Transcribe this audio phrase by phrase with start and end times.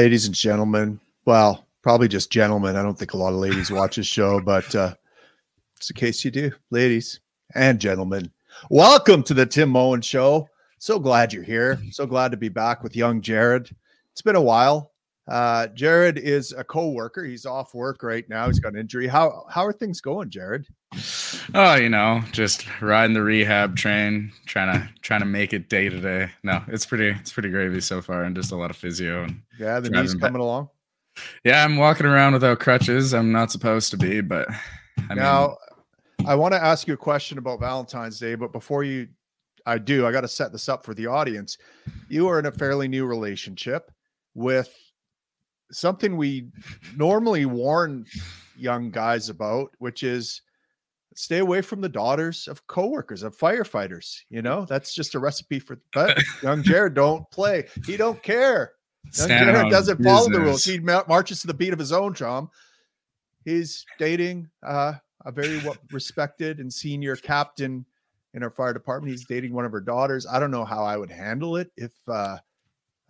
[0.00, 0.98] ladies and gentlemen.
[1.26, 2.74] Well, probably just gentlemen.
[2.74, 4.94] I don't think a lot of ladies watch this show, but uh,
[5.76, 7.20] it's in case you do, ladies
[7.54, 8.32] and gentlemen.
[8.70, 10.48] Welcome to the Tim Moen Show.
[10.78, 11.78] So glad you're here.
[11.90, 13.76] So glad to be back with young Jared.
[14.12, 14.92] It's been a while.
[15.28, 17.22] Uh, Jared is a co-worker.
[17.22, 18.46] He's off work right now.
[18.46, 19.06] He's got an injury.
[19.06, 20.66] How how are things going, Jared?
[21.54, 25.88] Oh, you know, just riding the rehab train, trying to trying to make it day
[25.88, 26.30] to day.
[26.42, 29.40] No, it's pretty it's pretty gravy so far, and just a lot of physio and
[29.58, 30.40] yeah, the knees coming back.
[30.40, 30.68] along.
[31.44, 33.14] Yeah, I'm walking around without crutches.
[33.14, 34.48] I'm not supposed to be, but
[35.08, 35.56] I now
[36.18, 39.08] mean, I want to ask you a question about Valentine's Day, but before you
[39.66, 41.56] I do, I got to set this up for the audience.
[42.08, 43.90] You are in a fairly new relationship
[44.34, 44.74] with
[45.70, 46.48] something we
[46.96, 48.06] normally warn
[48.56, 50.42] young guys about, which is
[51.14, 54.64] stay away from the daughters of coworkers of firefighters you know?
[54.64, 57.66] That's just a recipe for but young jared don't play.
[57.86, 58.72] He don't care.
[59.14, 60.12] Young jared doesn't business.
[60.12, 60.64] follow the rules.
[60.64, 62.50] he marches to the beat of his own drum.
[63.44, 64.94] He's dating uh,
[65.24, 67.84] a very respected and senior captain
[68.34, 69.10] in our fire department.
[69.10, 70.26] He's dating one of her daughters.
[70.26, 72.36] I don't know how i would handle it if uh,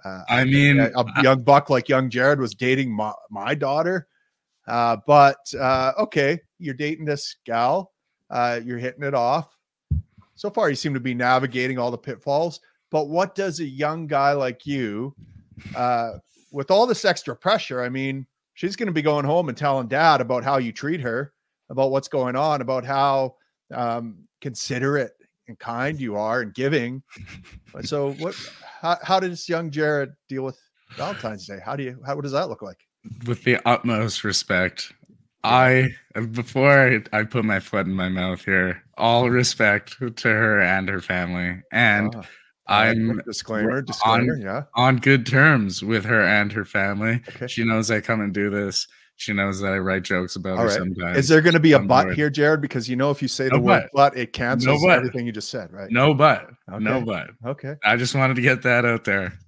[0.05, 4.07] uh, I mean, a, a, young buck like young Jared was dating my, my daughter.
[4.67, 7.90] Uh, but uh, okay, you're dating this gal.
[8.31, 9.57] Uh, you're hitting it off.
[10.35, 12.61] So far, you seem to be navigating all the pitfalls.
[12.91, 15.15] But what does a young guy like you,
[15.77, 16.13] uh,
[16.51, 17.83] with all this extra pressure?
[17.83, 21.01] I mean, she's going to be going home and telling dad about how you treat
[21.01, 21.33] her,
[21.69, 23.37] about what's going on, about how
[23.73, 25.13] um, considerate
[25.47, 27.03] and kind you are and giving.
[27.83, 28.35] so, what?
[28.81, 30.59] How, how does young Jared deal with
[30.97, 31.59] Valentine's Day?
[31.63, 32.01] How do you?
[32.07, 32.79] How what does that look like?
[33.27, 34.93] With the utmost respect.
[35.43, 35.95] I
[36.33, 41.01] before I, put my foot in my mouth here, all respect to her and her
[41.01, 42.23] family, and oh,
[42.67, 47.23] I'm disclaimer, disclaimer, on, yeah, on good terms with her and her family.
[47.29, 47.47] Okay.
[47.47, 48.87] She knows I come and do this.
[49.17, 50.79] She knows that I write jokes about all her right.
[50.79, 51.19] sometimes.
[51.19, 52.63] Is there going to be a but here, Jared?
[52.63, 54.97] Because you know, if you say no the word but, it cancels no but.
[54.97, 55.91] everything you just said, right?
[55.91, 56.83] No but, okay.
[56.83, 57.31] no but.
[57.45, 57.75] Okay.
[57.85, 59.39] I just wanted to get that out there.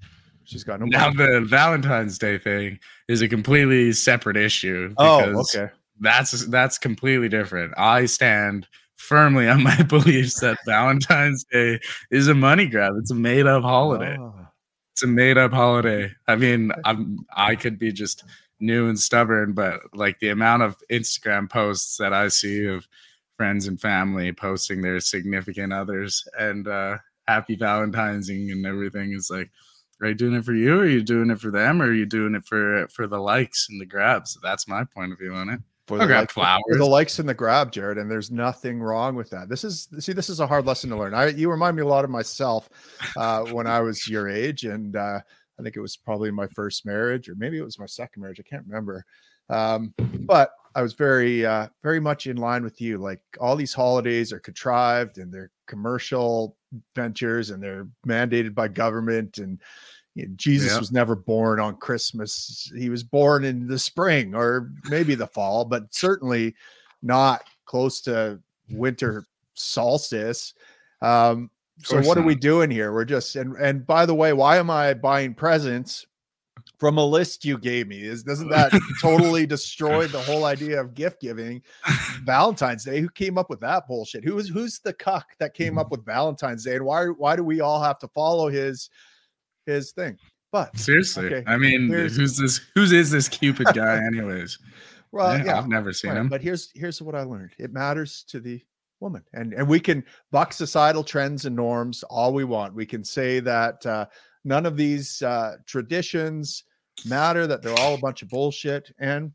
[0.45, 0.87] She's got no.
[0.87, 2.79] Now the Valentine's Day thing
[3.09, 4.93] is a completely separate issue.
[4.99, 5.71] Oh, okay
[6.03, 7.73] that's that's completely different.
[7.79, 11.81] I stand firmly on my beliefs that Valentine's Day
[12.11, 12.95] is a money grab.
[12.99, 14.17] It's a made up holiday.
[14.21, 14.35] Oh.
[14.93, 16.11] It's a made up holiday.
[16.29, 18.25] I mean, I'm I could be just
[18.61, 22.87] new and stubborn, but like the amount of Instagram posts that I see of
[23.37, 29.51] friends and family posting their significant others and uh happy Valentine's and everything is like
[30.03, 30.75] are you doing it for you?
[30.75, 31.81] Or are you doing it for them?
[31.81, 34.37] Or are you doing it for for the likes and the grabs?
[34.43, 36.63] That's my point of view on it for the, like, flowers.
[36.71, 39.49] For the likes and the grab, Jared, and there's nothing wrong with that.
[39.49, 41.15] This is see, this is a hard lesson to learn.
[41.15, 42.69] I you remind me a lot of myself
[43.17, 45.21] uh, when I was your age, and uh,
[45.59, 48.41] I think it was probably my first marriage, or maybe it was my second marriage.
[48.41, 49.05] I can't remember,
[49.51, 52.99] um, but I was very uh, very much in line with you.
[52.99, 56.57] Like all these holidays are contrived and they're commercial
[56.95, 59.61] ventures, and they're mandated by government and
[60.15, 62.71] you know, Jesus was never born on Christmas.
[62.77, 66.55] He was born in the spring or maybe the fall, but certainly
[67.03, 68.39] not close to
[68.71, 69.25] winter
[69.55, 70.55] solstice.
[71.01, 71.51] Um,
[71.83, 72.19] so what not.
[72.19, 72.93] are we doing here?
[72.93, 76.07] We're just and and by the way, why am I buying presents
[76.79, 78.03] from a list you gave me?
[78.03, 81.63] Is doesn't that totally destroy the whole idea of gift giving?
[82.25, 83.01] Valentine's Day.
[83.01, 84.25] Who came up with that bullshit?
[84.25, 86.77] Who is who's the cuck that came up with Valentine's Day?
[86.77, 88.91] And why why do we all have to follow his
[89.67, 90.19] his thing.
[90.51, 92.61] But seriously, okay, I mean, who's this?
[92.75, 94.59] Who's is this Cupid guy, anyways?
[95.13, 96.21] well, yeah, yeah, I've never seen right.
[96.21, 96.29] him.
[96.29, 98.63] But here's here's what I learned: it matters to the
[99.01, 102.75] woman, and and we can buck societal trends and norms all we want.
[102.75, 104.07] We can say that uh,
[104.45, 106.65] none of these uh, traditions
[107.07, 109.33] matter; that they're all a bunch of bullshit, and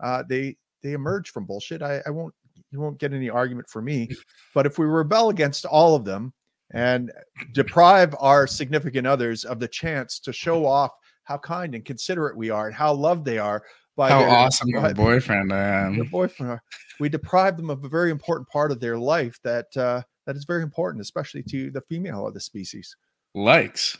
[0.00, 1.82] uh, they they emerge from bullshit.
[1.82, 2.34] I, I won't
[2.70, 4.08] you won't get any argument for me.
[4.54, 6.32] But if we rebel against all of them,
[6.72, 7.12] and
[7.52, 10.92] deprive our significant others of the chance to show off
[11.24, 13.62] how kind and considerate we are and how loved they are
[13.96, 15.96] by how their, awesome by boyfriend I am.
[15.96, 16.60] Their boyfriend.
[17.00, 20.44] We deprive them of a very important part of their life that uh, that is
[20.44, 22.96] very important, especially to the female of the species.
[23.34, 23.96] Likes,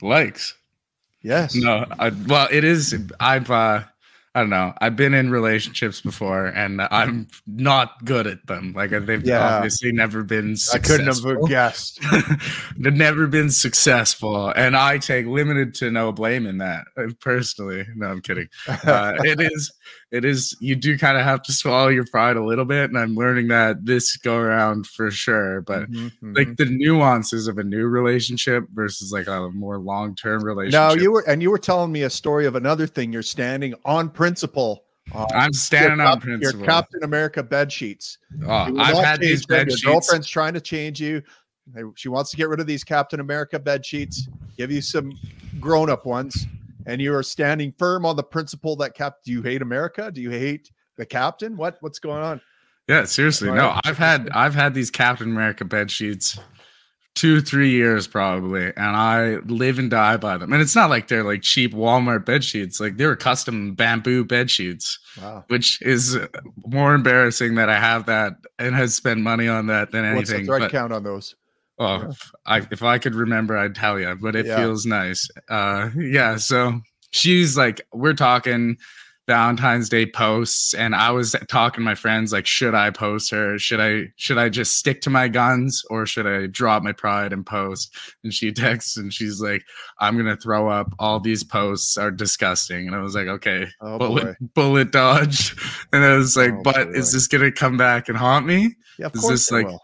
[0.00, 0.54] likes.
[1.22, 1.54] Yes.
[1.54, 1.86] No.
[1.98, 2.96] I, well, it is.
[3.20, 3.84] I've uh,
[4.34, 4.72] I don't know.
[4.80, 8.72] I've been in relationships before, and I'm not good at them.
[8.74, 9.56] Like they've yeah.
[9.56, 10.56] obviously never been.
[10.56, 10.94] Successful.
[10.94, 12.00] I couldn't have guessed.
[12.78, 16.84] they've never been successful, and I take limited to no blame in that.
[16.96, 18.48] Uh, personally, no, I'm kidding.
[18.84, 19.72] Uh, it is
[20.12, 22.98] it is you do kind of have to swallow your pride a little bit and
[22.98, 26.34] i'm learning that this go around for sure but mm-hmm, mm-hmm.
[26.34, 31.10] like the nuances of a new relationship versus like a more long-term relationship now you
[31.10, 34.84] were and you were telling me a story of another thing you're standing on principle
[35.12, 36.60] uh, I'm standing on principle.
[36.60, 38.18] Your Captain America bed sheets.
[38.46, 39.84] Oh, I've had these bed your sheets.
[39.84, 41.20] girlfriend's trying to change you.
[41.96, 44.28] She wants to get rid of these Captain America bed sheets.
[44.56, 45.12] Give you some
[45.58, 46.46] grown-up ones
[46.86, 50.10] and you are standing firm on the principle that cap do you hate america?
[50.10, 51.56] Do you hate the captain?
[51.56, 52.40] What what's going on?
[52.88, 56.38] Yeah seriously no i've had i've had these captain america bed sheets
[57.14, 60.52] two three years probably and i live and die by them.
[60.52, 64.24] And it's not like they're like cheap walmart bed sheets like they were custom bamboo
[64.24, 65.44] bed sheets wow.
[65.48, 66.18] which is
[66.66, 70.30] more embarrassing that i have that and has spent money on that than anything what's
[70.30, 71.34] the thread but, count on those
[71.82, 72.08] Oh, yeah.
[72.10, 74.56] if I if I could remember, I'd tell you, but it yeah.
[74.56, 75.28] feels nice.
[75.48, 76.36] Uh, yeah.
[76.36, 76.80] So
[77.10, 78.76] she's like, we're talking
[79.26, 83.58] Valentine's Day posts, and I was talking to my friends like, should I post her?
[83.58, 87.32] Should I should I just stick to my guns, or should I drop my pride
[87.32, 87.96] and post?
[88.22, 89.64] And she texts and she's like,
[89.98, 90.92] I'm gonna throw up.
[91.00, 92.86] All these posts are disgusting.
[92.86, 95.56] And I was like, okay, oh, bullet bullet dodge.
[95.92, 96.92] And I was like, oh, but boy.
[96.92, 98.76] is this gonna come back and haunt me?
[98.98, 99.66] Yeah, of course this like?
[99.66, 99.80] Will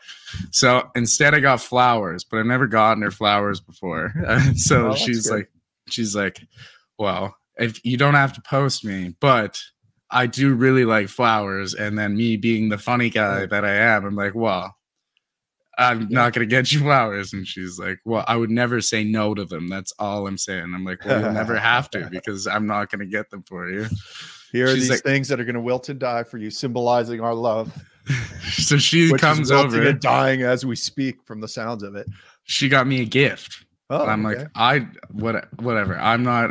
[0.50, 4.12] so instead, I got flowers, but I've never gotten her flowers before.
[4.56, 5.36] so oh, she's good.
[5.36, 5.50] like,
[5.88, 6.40] she's like,
[6.98, 9.60] well, if you don't have to post me, but
[10.10, 11.74] I do really like flowers.
[11.74, 14.74] And then me being the funny guy that I am, I'm like, well,
[15.78, 16.06] I'm yeah.
[16.10, 17.32] not gonna get you flowers.
[17.32, 19.68] And she's like, Well, I would never say no to them.
[19.68, 20.72] That's all I'm saying.
[20.74, 23.86] I'm like, Well, you'll never have to because I'm not gonna get them for you.
[24.50, 27.20] Here are she's these like, things that are gonna wilt and die for you, symbolizing
[27.20, 27.72] our love.
[28.52, 32.06] so she Which comes over and dying as we speak from the sounds of it.
[32.44, 33.64] She got me a gift.
[33.90, 34.40] Oh, I'm okay.
[34.40, 35.98] like, I what whatever.
[35.98, 36.50] I'm not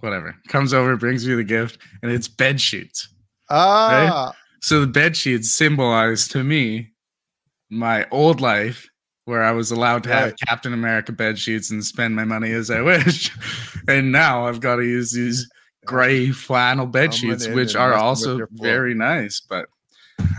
[0.00, 0.36] whatever.
[0.48, 3.08] Comes over, brings me the gift, and it's bed sheets.
[3.48, 4.26] Ah.
[4.26, 4.34] Right?
[4.60, 6.92] So the bed sheets symbolize to me
[7.70, 8.88] my old life
[9.24, 10.18] where I was allowed to right.
[10.18, 13.30] have Captain America bed sheets and spend my money as I wish.
[13.88, 15.48] and now I've got to use these
[15.86, 19.40] gray flannel bed sheets, which are also very nice.
[19.40, 19.66] But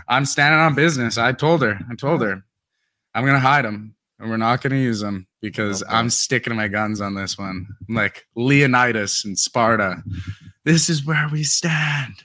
[0.07, 1.17] I'm standing on business.
[1.17, 2.43] I told her, I told her,
[3.13, 5.91] I'm gonna hide them and we're not gonna use them because okay.
[5.91, 7.67] I'm sticking to my guns on this one.
[7.89, 10.03] I'm like Leonidas and Sparta.
[10.63, 12.23] This is where we stand.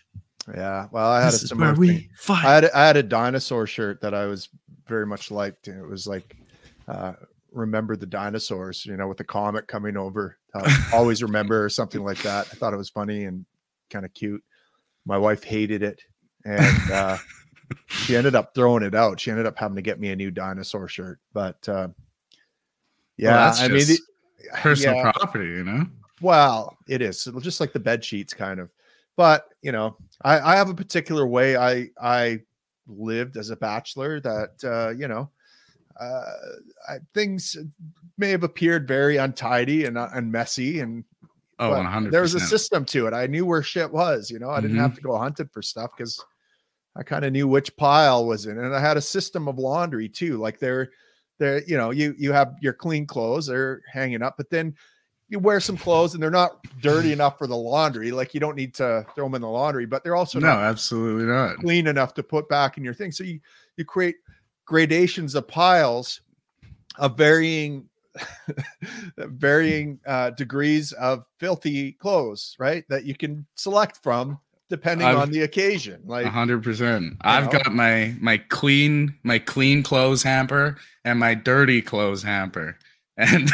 [0.55, 0.87] Yeah.
[0.93, 2.45] Well, I had this a similar we fight.
[2.45, 4.49] I had a, I had a dinosaur shirt that I was
[4.87, 5.69] very much liked.
[5.69, 6.37] And it was like
[6.87, 7.15] uh
[7.51, 10.39] remember the dinosaurs, you know, with the comet coming over.
[10.55, 12.47] Uh, always remember or something like that.
[12.53, 13.47] I thought it was funny and
[13.91, 14.43] kind of cute.
[15.07, 16.03] My wife hated it.
[16.45, 17.19] And uh
[17.87, 19.21] she ended up throwing it out.
[19.21, 21.19] She ended up having to get me a new dinosaur shirt.
[21.33, 21.89] But uh,
[23.17, 23.99] yeah, well, I mean, the,
[24.55, 25.87] personal yeah, property, you know.
[26.21, 28.71] Well, it is just like the bed sheets, kind of.
[29.17, 32.41] But you know, I, I have a particular way I I
[32.89, 35.31] lived as a bachelor that uh, you know
[36.01, 36.33] uh,
[36.89, 37.57] I, things
[38.19, 41.05] may have appeared very untidy and uh, and messy and
[41.59, 44.51] oh 100 there was a system to it i knew where shit was you know
[44.51, 44.83] i didn't mm-hmm.
[44.83, 46.23] have to go hunting for stuff because
[46.97, 50.09] I kind of knew which pile was in, and I had a system of laundry
[50.09, 50.39] too.
[50.39, 50.91] Like they're,
[51.39, 54.75] they're, you know, you you have your clean clothes they're hanging up, but then
[55.29, 58.13] you wear some clothes and they're not dirty enough for the laundry.
[58.13, 61.27] Like you don't need to throw them in the laundry, but they're also no, absolutely
[61.27, 63.13] not clean enough to put back in your thing.
[63.13, 63.41] So you
[63.77, 64.17] you create
[64.65, 66.21] gradations of piles
[66.99, 67.89] of varying
[69.19, 72.85] varying uh, degrees of filthy clothes, right?
[72.89, 74.39] That you can select from
[74.69, 76.03] depending I've, on the occasion.
[76.05, 77.17] Like hundred percent.
[77.21, 77.59] I've know?
[77.59, 82.79] got my my clean my clean clothes hamper and my dirty clothes hamper.
[83.19, 83.51] And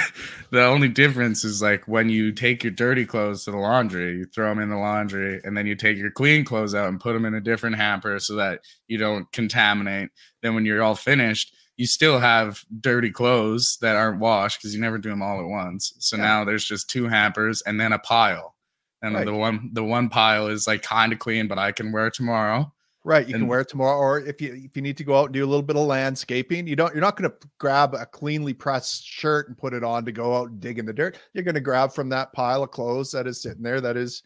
[0.50, 4.24] the only difference is like when you take your dirty clothes to the laundry, you
[4.24, 7.12] throw them in the laundry, and then you take your clean clothes out and put
[7.12, 10.10] them in a different hamper so that you don't contaminate.
[10.42, 14.80] Then when you're all finished, you still have dirty clothes that aren't washed because you
[14.80, 15.94] never do them all at once.
[16.00, 16.24] So yeah.
[16.24, 18.56] now there's just two hampers and then a pile
[19.02, 19.26] and right.
[19.26, 22.14] the one the one pile is like kind of clean, but I can wear it
[22.14, 22.72] tomorrow.
[23.04, 25.18] Right, you and, can wear it tomorrow, or if you if you need to go
[25.18, 27.94] out and do a little bit of landscaping, you don't you're not going to grab
[27.94, 30.92] a cleanly pressed shirt and put it on to go out and dig in the
[30.92, 31.18] dirt.
[31.32, 34.22] You're going to grab from that pile of clothes that is sitting there that is,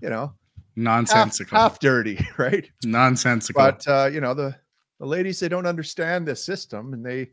[0.00, 0.32] you know,
[0.76, 2.70] nonsensical, half, half dirty, right?
[2.84, 3.60] Nonsensical.
[3.60, 4.54] But uh, you know the
[5.00, 7.30] the ladies they don't understand this system, and they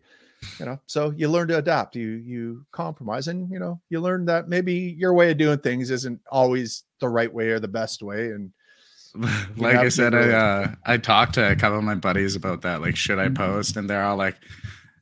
[0.59, 4.25] you know so you learn to adapt you you compromise and you know you learn
[4.25, 8.01] that maybe your way of doing things isn't always the right way or the best
[8.01, 8.51] way and
[9.57, 12.81] like i said i uh i talked to a couple of my buddies about that
[12.81, 13.35] like should i mm-hmm.
[13.35, 14.37] post and they're all like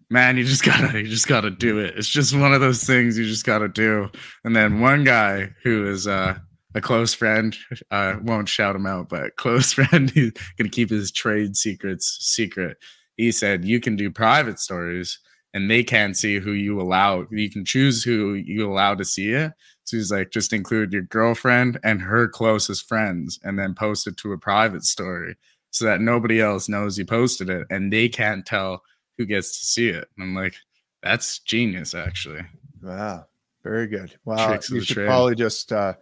[0.10, 3.18] man you just gotta you just gotta do it it's just one of those things
[3.18, 4.10] you just gotta do
[4.44, 6.38] and then one guy who is uh
[6.76, 7.56] a close friend.
[7.90, 12.78] I won't shout him out, but close friend who's gonna keep his trade secrets secret.
[13.16, 15.18] He said you can do private stories
[15.54, 17.26] and they can't see who you allow.
[17.32, 19.54] You can choose who you allow to see it.
[19.86, 24.18] So he's like, just include your girlfriend and her closest friends, and then post it
[24.18, 25.36] to a private story
[25.70, 28.82] so that nobody else knows you posted it, and they can't tell
[29.18, 30.08] who gets to see it.
[30.18, 30.56] And I'm like,
[31.04, 32.42] that's genius, actually.
[32.82, 33.26] Wow,
[33.64, 34.18] very good.
[34.26, 35.94] Wow, you should probably just uh,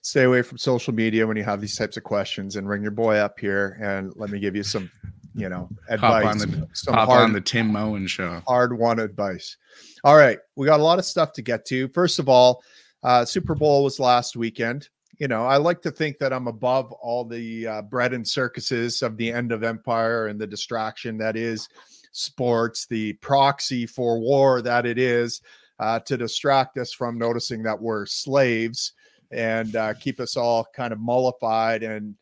[0.00, 2.92] stay away from social media when you have these types of questions, and ring your
[2.92, 4.90] boy up here and let me give you some,
[5.34, 6.24] you know, advice.
[6.24, 8.42] Hop on the, hop hard, on the Tim Moen show.
[8.46, 9.56] Hard won advice.
[10.02, 11.88] All right, we got a lot of stuff to get to.
[11.88, 12.62] First of all,
[13.02, 14.88] uh, Super Bowl was last weekend.
[15.18, 19.02] You know, I like to think that I'm above all the uh, bread and circuses
[19.02, 21.68] of the end of empire and the distraction that is
[22.12, 25.42] sports, the proxy for war that it is
[25.80, 28.92] uh, to distract us from noticing that we're slaves
[29.30, 32.14] and uh, keep us all kind of mollified and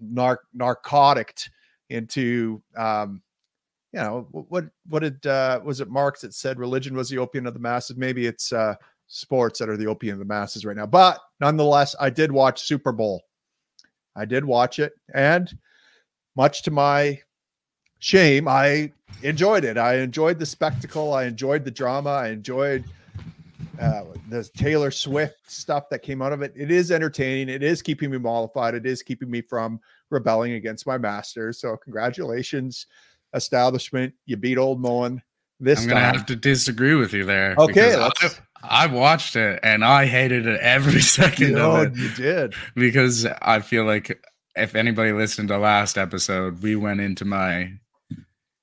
[0.00, 1.38] nar- narcotic
[1.90, 3.22] into um,
[3.92, 7.46] you know what what did uh was it marx that said religion was the opium
[7.46, 8.74] of the masses maybe it's uh
[9.08, 12.62] sports that are the opium of the masses right now but nonetheless i did watch
[12.62, 13.22] super bowl
[14.14, 15.56] i did watch it and
[16.36, 17.18] much to my
[17.98, 19.76] shame, I enjoyed it.
[19.76, 21.12] I enjoyed the spectacle.
[21.12, 22.10] I enjoyed the drama.
[22.10, 22.84] I enjoyed
[23.80, 26.52] uh, the Taylor Swift stuff that came out of it.
[26.56, 27.48] It is entertaining.
[27.48, 28.74] It is keeping me mollified.
[28.74, 31.52] It is keeping me from rebelling against my master.
[31.52, 32.86] So congratulations,
[33.34, 34.14] establishment.
[34.26, 35.22] You beat old Moen.
[35.60, 36.14] This I'm gonna time.
[36.14, 37.56] have to disagree with you there.
[37.58, 38.08] Okay,
[38.62, 41.96] I, watched it and I hated it every second no, of it.
[41.96, 44.22] You did because I feel like
[44.56, 47.72] if anybody listened to last episode, we went into my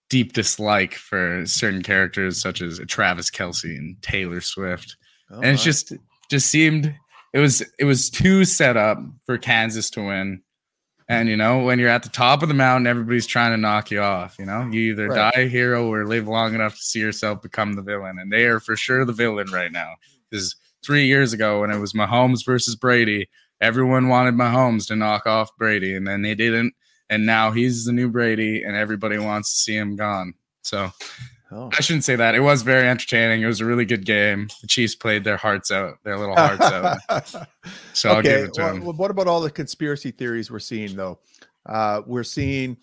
[0.09, 4.97] deep dislike for certain characters such as Travis Kelce and Taylor Swift.
[5.31, 5.93] Oh, and it's just
[6.29, 6.93] just seemed
[7.33, 10.41] it was it was too set up for Kansas to win.
[11.07, 13.91] And you know, when you're at the top of the mountain, everybody's trying to knock
[13.91, 14.37] you off.
[14.39, 15.33] You know, you either right.
[15.33, 18.17] die a hero or live long enough to see yourself become the villain.
[18.19, 19.93] And they are for sure the villain right now.
[20.29, 23.29] Because three years ago, when it was Mahomes versus Brady,
[23.61, 26.73] everyone wanted Mahomes to knock off Brady, and then they didn't
[27.09, 30.33] and now he's the new Brady, and everybody wants to see him gone.
[30.63, 30.91] So
[31.51, 31.69] oh.
[31.71, 32.35] I shouldn't say that.
[32.35, 33.41] It was very entertaining.
[33.41, 34.49] It was a really good game.
[34.61, 37.47] The Chiefs played their hearts out, their little hearts out.
[37.93, 38.17] So okay.
[38.17, 38.97] I'll give it to well, them.
[38.97, 41.19] What about all the conspiracy theories we're seeing, though?
[41.65, 42.77] Uh, we're seeing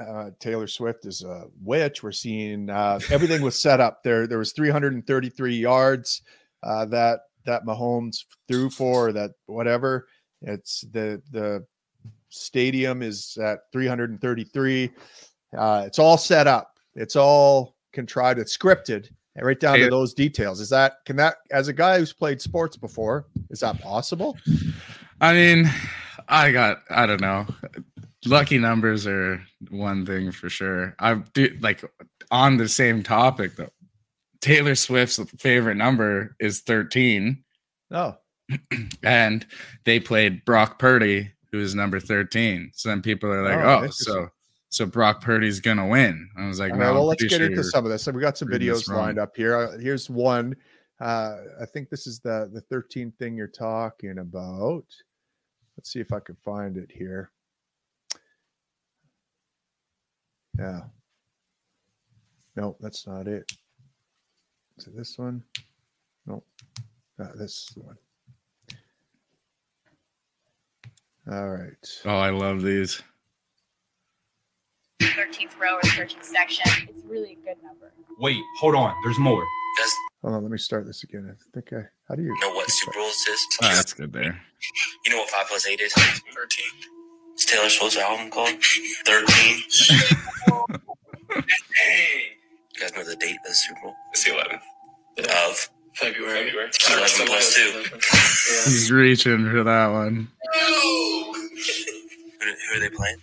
[0.00, 2.02] uh, Taylor Swift is a witch.
[2.02, 4.26] We're seeing uh, everything was set up there.
[4.26, 6.22] There was 333 yards
[6.62, 10.08] uh, that that Mahomes threw for that whatever.
[10.42, 11.66] It's the the
[12.28, 14.90] stadium is at 333.
[15.56, 16.77] Uh, it's all set up.
[16.98, 18.38] It's all contrived.
[18.38, 19.08] It's scripted,
[19.40, 20.60] right down to those details.
[20.60, 23.26] Is that can that as a guy who's played sports before?
[23.50, 24.36] Is that possible?
[25.20, 25.70] I mean,
[26.28, 27.46] I got I don't know.
[28.26, 29.40] Lucky numbers are
[29.70, 30.96] one thing for sure.
[30.98, 31.84] I do like
[32.30, 33.70] on the same topic though.
[34.40, 37.42] Taylor Swift's favorite number is 13.
[37.92, 38.16] Oh.
[39.02, 39.46] and
[39.84, 42.70] they played Brock Purdy who is number 13.
[42.74, 44.28] So then people are like, oh, oh so
[44.70, 46.28] so Brock Purdy's gonna win.
[46.36, 46.78] I was like, no.
[46.78, 48.02] well, let's get sure into some of this.
[48.02, 49.56] So we got some videos lined up here.
[49.56, 50.54] Uh, here's one.
[51.00, 54.84] Uh, I think this is the the 13 thing you're talking about.
[55.76, 57.30] Let's see if I can find it here.
[60.58, 60.80] Yeah.
[62.56, 63.50] No, that's not it.
[64.76, 65.42] Is it this one?
[66.26, 66.42] No,
[67.20, 67.96] uh, this one.
[71.30, 72.00] All right.
[72.04, 73.02] Oh, I love these.
[75.00, 76.70] 13th row or 13th section.
[76.88, 77.92] It's really a good number.
[78.18, 78.94] Wait, hold on.
[79.04, 79.44] There's more.
[79.78, 81.30] That's, hold on, let me start this again.
[81.30, 81.88] I think I.
[82.08, 83.26] How do you know what Super Bowl is?
[83.62, 84.40] Oh, that's good there.
[85.04, 85.92] You know what 5 plus 8 is?
[85.92, 86.64] 13.
[87.34, 88.50] It's Taylor Swift's album called
[89.06, 89.62] 13.
[91.74, 92.22] hey.
[92.74, 93.94] You guys know the date of the Super Bowl?
[94.12, 94.60] It's the 11th.
[95.50, 96.46] Of February.
[96.46, 96.70] February.
[96.88, 97.84] 11 plus 2.
[98.70, 100.28] He's reaching for that one.
[100.54, 103.16] who, who are they playing?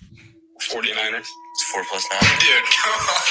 [0.61, 1.25] 49ers.
[1.75, 2.21] It's 4 plus 9.
[2.39, 3.23] Dude, come on.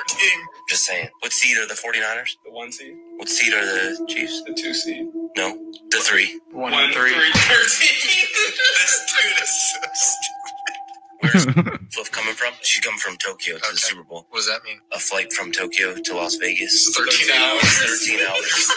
[0.08, 0.46] 13.
[0.68, 1.08] Just saying.
[1.20, 2.36] What seed are the 49ers?
[2.44, 2.94] The 1 seed.
[3.16, 4.42] What seed are the Chiefs?
[4.46, 5.08] The 2 seed.
[5.36, 5.56] No,
[5.90, 6.40] the 3.
[6.52, 7.10] 1, one 3.
[7.10, 7.12] 3 13.
[7.60, 10.60] this dude is so stupid.
[11.20, 11.44] Where's
[11.92, 12.54] Fluff coming from?
[12.62, 13.72] She's coming from Tokyo to okay.
[13.72, 14.26] the Super Bowl.
[14.30, 14.80] What does that mean?
[14.92, 16.96] A flight from Tokyo to Las Vegas.
[16.96, 17.60] 13 hours.
[17.60, 18.72] 13 hours.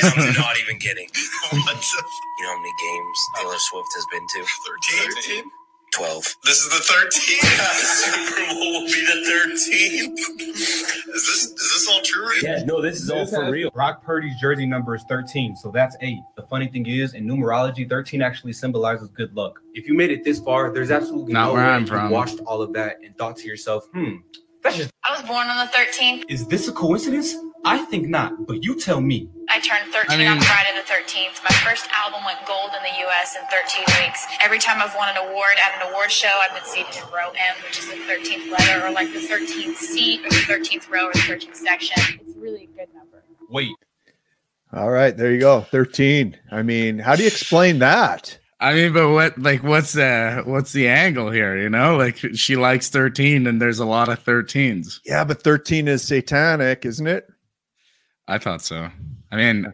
[0.00, 1.08] and I'm not even kidding.
[1.52, 2.02] What the?
[2.38, 4.46] You know how many games Taylor Swift has been to?
[5.28, 5.50] 13.
[5.92, 6.36] 12.
[6.44, 7.42] This is the 13th.
[7.84, 10.18] Super Bowl will be the 13th.
[10.48, 13.70] Is this is this all true or Yeah, no, this is all for real.
[13.70, 16.20] Brock Purdy's jersey number is 13, so that's eight.
[16.36, 19.60] The funny thing is, in numerology, 13 actually symbolizes good luck.
[19.74, 22.10] If you made it this far, there's absolutely Not no where way I'm you from.
[22.10, 24.16] watched all of that and thought to yourself, hmm,
[24.62, 26.24] that's just I was born on the 13th.
[26.28, 27.34] is this a coincidence?
[27.64, 29.28] I think not, but you tell me.
[29.48, 31.42] I turned 13 I mean- on Friday the 13th.
[31.44, 34.26] My first album went gold in the US in 13 weeks.
[34.40, 37.30] Every time I've won an award at an award show, I've been seated in row
[37.30, 41.06] M, which is the 13th letter, or like the 13th seat, or the 13th row,
[41.06, 42.02] or the 13th section.
[42.26, 43.22] It's really a good number.
[43.50, 43.70] Wait,
[44.72, 45.60] All right, there you go.
[45.60, 46.36] 13.
[46.50, 48.38] I mean, how do you explain that?
[48.58, 51.58] I mean, but what like what's the what's the angle here?
[51.58, 55.00] You know, like she likes 13 and there's a lot of 13s.
[55.04, 57.28] Yeah, but 13 is satanic, isn't it?
[58.28, 58.88] I thought so.
[59.30, 59.72] I mean,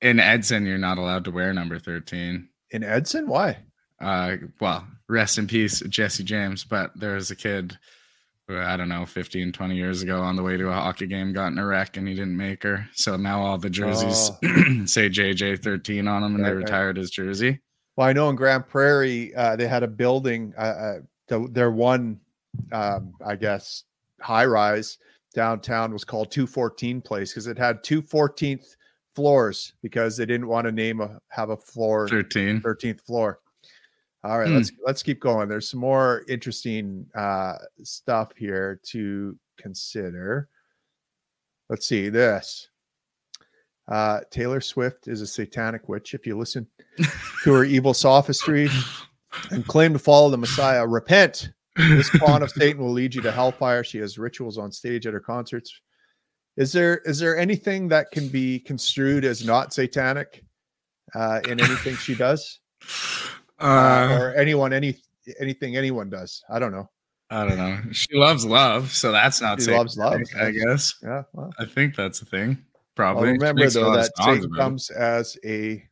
[0.00, 2.48] in Edson, you're not allowed to wear number 13.
[2.70, 3.26] In Edson?
[3.28, 3.58] Why?
[4.00, 6.64] Uh, well, rest in peace, Jesse James.
[6.64, 7.76] But there was a kid
[8.48, 11.32] who, I don't know, 15, 20 years ago on the way to a hockey game
[11.32, 12.88] got in a wreck and he didn't make her.
[12.94, 14.30] So now all the jerseys
[14.90, 16.64] say JJ13 on them and Right, they right.
[16.64, 17.60] retired his jersey.
[17.96, 22.18] Well, I know in Grande Prairie, uh, they had a building, uh, uh, their one,
[22.72, 23.84] um, I guess,
[24.20, 24.98] high rise
[25.34, 28.76] downtown was called 214 Place because it had two 14th
[29.14, 32.60] floors because they didn't want to name a have a floor 13.
[32.60, 33.40] 13th floor.
[34.22, 34.56] All right, Hmm.
[34.56, 35.48] let's let's keep going.
[35.48, 40.48] There's some more interesting uh, stuff here to consider.
[41.70, 42.68] Let's see this.
[43.88, 46.14] Uh, Taylor Swift is a satanic witch.
[46.14, 46.66] If you listen
[47.44, 48.68] to her evil sophistry
[49.50, 51.50] and claim to follow the Messiah, repent.
[51.88, 53.82] This pawn of Satan will lead you to hellfire.
[53.84, 55.72] She has rituals on stage at her concerts.
[56.56, 60.44] Is there is there anything that can be construed as not satanic
[61.14, 62.60] uh, in anything she does?
[63.60, 64.96] uh, Uh, or anyone any
[65.40, 66.42] anything anyone does.
[66.50, 66.88] I don't know.
[67.30, 67.78] I don't know.
[67.92, 69.62] She loves love, so that's not.
[69.62, 70.20] She loves love.
[70.38, 70.94] I guess.
[71.02, 71.22] Yeah.
[71.32, 72.58] Well, I think that's a thing.
[72.96, 73.28] Probably.
[73.28, 74.56] She remember though that Satan it.
[74.56, 75.84] comes as a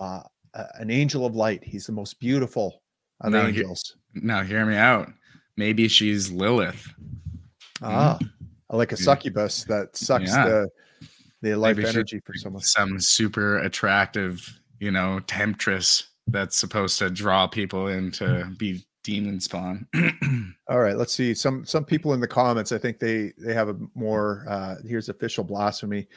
[0.00, 0.22] uh,
[0.54, 1.62] an angel of light.
[1.62, 2.82] He's the most beautiful
[3.20, 3.96] of No, angels.
[4.22, 5.12] Now, hear me out.
[5.56, 6.86] Maybe she's Lilith.
[7.82, 8.18] Ah,
[8.70, 10.44] like a succubus that sucks Yeah.
[10.48, 10.68] the
[11.42, 12.62] the life Maybe energy for someone.
[12.62, 14.40] Some super attractive,
[14.80, 19.86] you know, temptress that's supposed to draw people in to be demon spawn.
[20.68, 21.34] All right, let's see.
[21.34, 24.44] Some some people in the comments, I think they they have a more.
[24.48, 26.08] Uh, here's official blasphemy.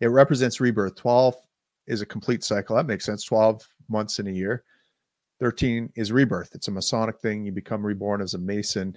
[0.00, 0.94] It represents rebirth.
[0.96, 1.34] Twelve
[1.86, 2.76] is a complete cycle.
[2.76, 3.24] That makes sense.
[3.24, 4.64] Twelve months in a year.
[5.42, 6.50] Thirteen is rebirth.
[6.54, 7.44] It's a Masonic thing.
[7.44, 8.96] You become reborn as a Mason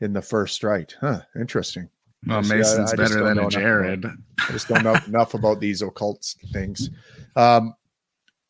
[0.00, 0.94] in the first rite.
[1.00, 1.22] Huh.
[1.34, 1.88] Interesting.
[2.28, 4.06] well, See, I- Mason's I just better than a enough about- Jared.
[4.06, 6.90] I just don't know enough about these occult things.
[7.34, 7.74] Um,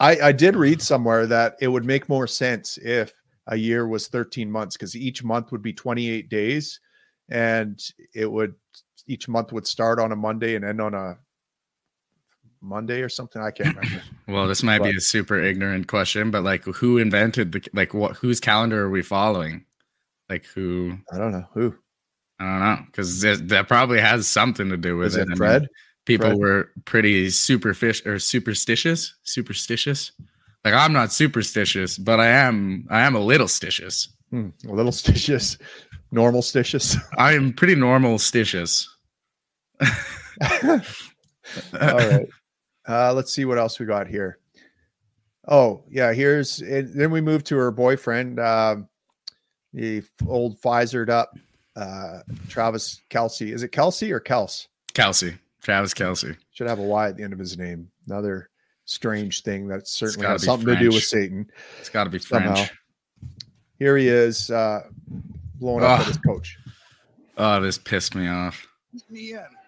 [0.00, 3.14] I, I did read somewhere that it would make more sense if
[3.46, 6.78] a year was 13 months because each month would be 28 days
[7.30, 7.82] and
[8.14, 8.54] it would
[9.06, 11.16] each month would start on a Monday and end on a
[12.62, 13.40] Monday or something.
[13.42, 14.02] I can't remember.
[14.28, 17.92] Well, this might be a super ignorant question, but like, who invented the like?
[17.94, 19.64] What whose calendar are we following?
[20.28, 20.96] Like, who?
[21.12, 21.74] I don't know who.
[22.38, 25.28] I don't know because that probably has something to do with Is it.
[25.28, 25.68] it I mean,
[26.06, 26.38] people Fred?
[26.38, 30.12] were pretty superfish or superstitious, superstitious.
[30.64, 32.86] Like I'm not superstitious, but I am.
[32.88, 34.08] I am a little stitious.
[34.30, 35.58] Hmm, a little stitious,
[36.12, 36.96] normal stitious.
[37.18, 38.86] I am pretty normal stitious.
[39.80, 40.78] All
[41.80, 42.28] right.
[42.90, 44.38] Uh, let's see what else we got here.
[45.46, 46.12] Oh, yeah.
[46.12, 48.88] Here's and then we move to her boyfriend, um,
[49.72, 51.38] the old Pfizered up
[51.76, 53.52] uh, Travis Kelce.
[53.52, 54.66] Is it Kelsey or Kels?
[54.92, 56.36] Kelsey, Travis Kelce.
[56.52, 57.88] Should have a Y at the end of his name.
[58.08, 58.50] Another
[58.86, 61.48] strange thing that certainly gotta has be something to do with Satan.
[61.78, 62.44] It's got to be French.
[62.46, 62.72] Somehow.
[63.78, 64.82] Here he is, uh,
[65.60, 66.00] blowing up Ugh.
[66.00, 66.58] at his coach.
[67.38, 68.66] Oh, this pissed me off.
[69.08, 69.38] me in.
[69.38, 69.59] What happened?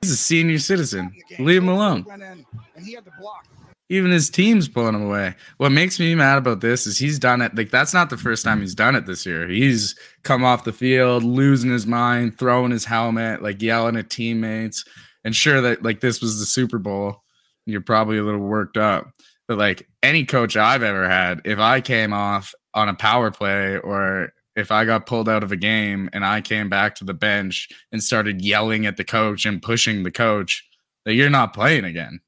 [0.00, 1.12] He's a senior citizen.
[1.38, 2.04] Leave him alone.
[2.04, 3.46] Went in, and he had to block.
[3.88, 5.34] Even his team's pulling him away.
[5.58, 7.54] What makes me mad about this is he's done it.
[7.54, 9.46] Like that's not the first time he's done it this year.
[9.46, 14.84] He's come off the field, losing his mind, throwing his helmet, like yelling at teammates.
[15.24, 17.22] And sure that like this was the Super Bowl,
[17.64, 19.08] you're probably a little worked up.
[19.46, 23.78] But like any coach I've ever had, if I came off on a power play
[23.78, 27.14] or if I got pulled out of a game and I came back to the
[27.14, 30.66] bench and started yelling at the coach and pushing the coach,
[31.04, 32.20] that you're not playing again.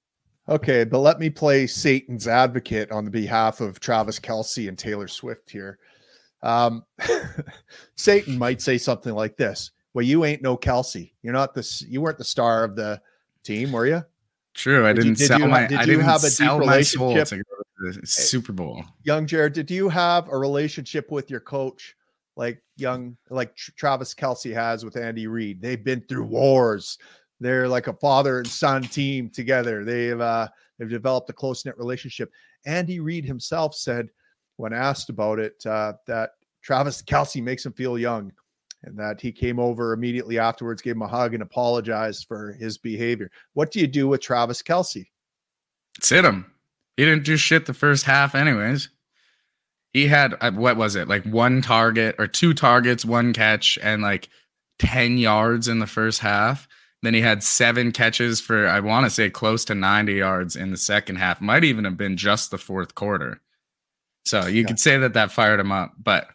[0.49, 5.09] Okay, but let me play Satan's advocate on the behalf of Travis Kelce and Taylor
[5.09, 5.79] Swift here.
[6.43, 6.85] Um,
[7.97, 11.13] Satan might say something like this: "Well, you ain't no Kelce.
[11.23, 11.83] You're not this.
[11.83, 13.01] You weren't the star of the
[13.43, 14.03] team, were you?
[14.55, 15.67] True, I did didn't did sell you my.
[15.67, 17.29] did I you have a deep sell my soul relationship?
[17.29, 18.85] to go to the Super Bowl.
[19.03, 21.95] Young Jared, did you have a relationship with your coach
[22.39, 25.61] like young, like Tr- Travis Kelce has with Andy Reid?
[25.61, 26.97] They've been through wars.
[27.41, 29.85] they're like a father and son team together.
[29.85, 30.49] They've uh,
[30.79, 32.31] they've developed a close knit relationship.
[32.65, 34.09] Andy Reid himself said
[34.57, 36.31] when asked about it uh, that
[36.63, 38.33] Travis Kelce makes him feel young
[38.85, 42.79] and that he came over immediately afterwards, gave him a hug, and apologized for his
[42.79, 43.31] behavior.
[43.55, 45.07] What do you do with Travis Kelce?
[46.01, 46.47] Sit him.
[46.97, 48.89] He didn't do shit the first half, anyways.
[49.99, 54.01] He had uh, what was it like one target or two targets, one catch, and
[54.01, 54.29] like
[54.79, 56.69] ten yards in the first half.
[57.03, 60.71] Then he had seven catches for I want to say close to ninety yards in
[60.71, 61.41] the second half.
[61.41, 63.41] Might even have been just the fourth quarter.
[64.25, 64.69] So you yeah.
[64.69, 66.29] could say that that fired him up, but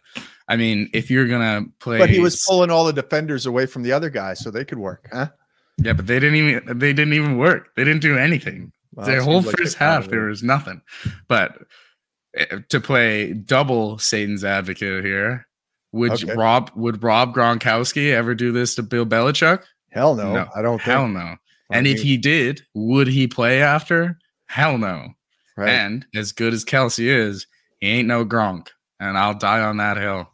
[0.46, 3.82] I mean, if you're gonna play, but he was pulling all the defenders away from
[3.82, 5.28] the other guys, so they could work, huh?
[5.78, 7.74] Yeah, but they didn't even they didn't even work.
[7.76, 8.72] They didn't do anything.
[8.94, 10.82] Well, Their whole like first half, there was nothing.
[11.28, 11.56] But
[12.36, 15.46] Eh, to play double Satan's advocate here,
[15.92, 16.34] would okay.
[16.34, 19.62] Rob would Rob Gronkowski ever do this to Bill Belichick?
[19.90, 20.48] Hell no, no.
[20.54, 20.80] I don't.
[20.80, 21.14] Hell think.
[21.14, 21.36] no.
[21.70, 24.18] And if he did, would he play after?
[24.46, 25.08] Hell no.
[25.56, 25.70] Right.
[25.70, 27.46] And as good as Kelce is,
[27.80, 28.68] he ain't no Gronk,
[29.00, 30.30] and I'll die on that hill.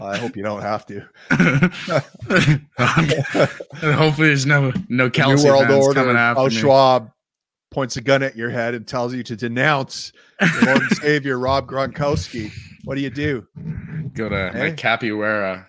[0.00, 1.06] I hope you don't have to.
[3.96, 6.50] Hopefully, there's no no Kelce New World fans Order, coming after me.
[6.50, 7.10] Schwab
[7.74, 11.40] points a gun at your head and tells you to denounce your Lord and Savior
[11.40, 12.52] Rob Gronkowski.
[12.84, 13.46] What do you do?
[14.14, 14.72] Go to hey?
[14.72, 15.66] Capoeira.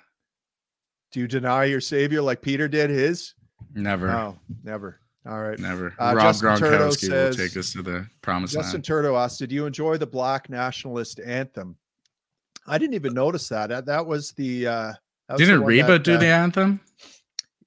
[1.11, 3.33] Do you deny your Savior like Peter did his?
[3.73, 4.07] Never.
[4.07, 4.99] No, never.
[5.27, 5.57] All right.
[5.57, 5.95] Never.
[5.97, 8.83] Uh, Rob Justin Gronkowski says, will take us to the promised Justin land.
[8.83, 11.75] Justin Turdo asked, "Did you enjoy the Black Nationalist anthem?"
[12.67, 13.69] I didn't even notice that.
[13.69, 14.67] That, that was the.
[14.67, 14.93] Uh,
[15.29, 16.79] was Didn't the Reba that, do uh, the anthem?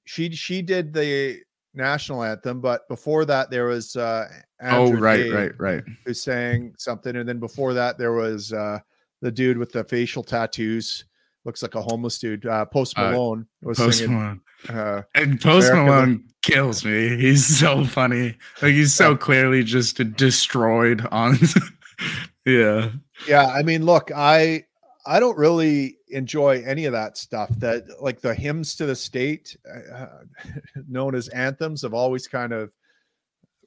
[0.05, 1.41] She she did the
[1.73, 3.95] national anthem, but before that there was.
[3.95, 4.27] Uh,
[4.61, 5.83] Andrew oh right, right, right.
[6.05, 8.79] Who sang something, and then before that there was uh,
[9.21, 11.05] the dude with the facial tattoos.
[11.45, 12.45] Looks like a homeless dude.
[12.45, 14.17] Uh, Post uh, Malone was Post singing.
[14.17, 14.41] Malone.
[14.67, 17.15] Uh, and Post Malone kills me.
[17.17, 18.35] He's so funny.
[18.61, 21.37] Like he's so clearly just destroyed on.
[22.45, 22.89] yeah.
[23.27, 23.47] Yeah.
[23.47, 24.65] I mean, look, I
[25.09, 27.49] I don't really enjoy any of that stuff.
[27.57, 29.57] That like the hymns to the state,
[29.91, 30.05] uh,
[30.87, 32.75] known as anthems, have always kind of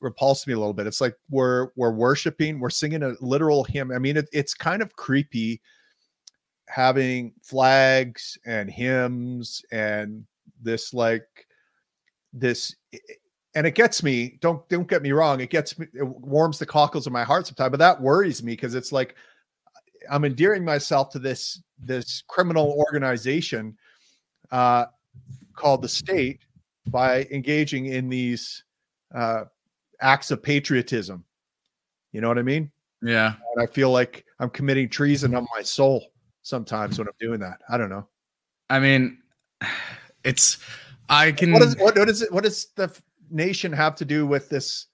[0.01, 0.87] repulsed me a little bit.
[0.87, 3.91] It's like we're we're worshiping, we're singing a literal hymn.
[3.91, 5.61] I mean, it, it's kind of creepy
[6.69, 10.25] having flags and hymns and
[10.63, 11.27] this like
[12.33, 12.77] this
[13.55, 16.65] and it gets me don't don't get me wrong it gets me it warms the
[16.65, 19.17] cockles of my heart sometimes but that worries me because it's like
[20.11, 23.77] I'm endearing myself to this this criminal organization
[24.51, 24.87] uh,
[25.55, 26.41] called the state
[26.88, 28.65] by engaging in these
[29.15, 29.45] uh,
[30.01, 31.25] acts of patriotism.
[32.12, 32.71] You know what I mean?
[33.01, 33.35] Yeah.
[33.55, 36.05] And I feel like I'm committing treason on my soul
[36.43, 37.61] sometimes when I'm doing that.
[37.69, 38.07] I don't know.
[38.71, 39.19] I mean,
[40.25, 40.59] it's
[41.09, 41.53] I can.
[41.53, 42.33] What is what, what is it?
[42.33, 42.95] What does the
[43.31, 44.87] nation have to do with this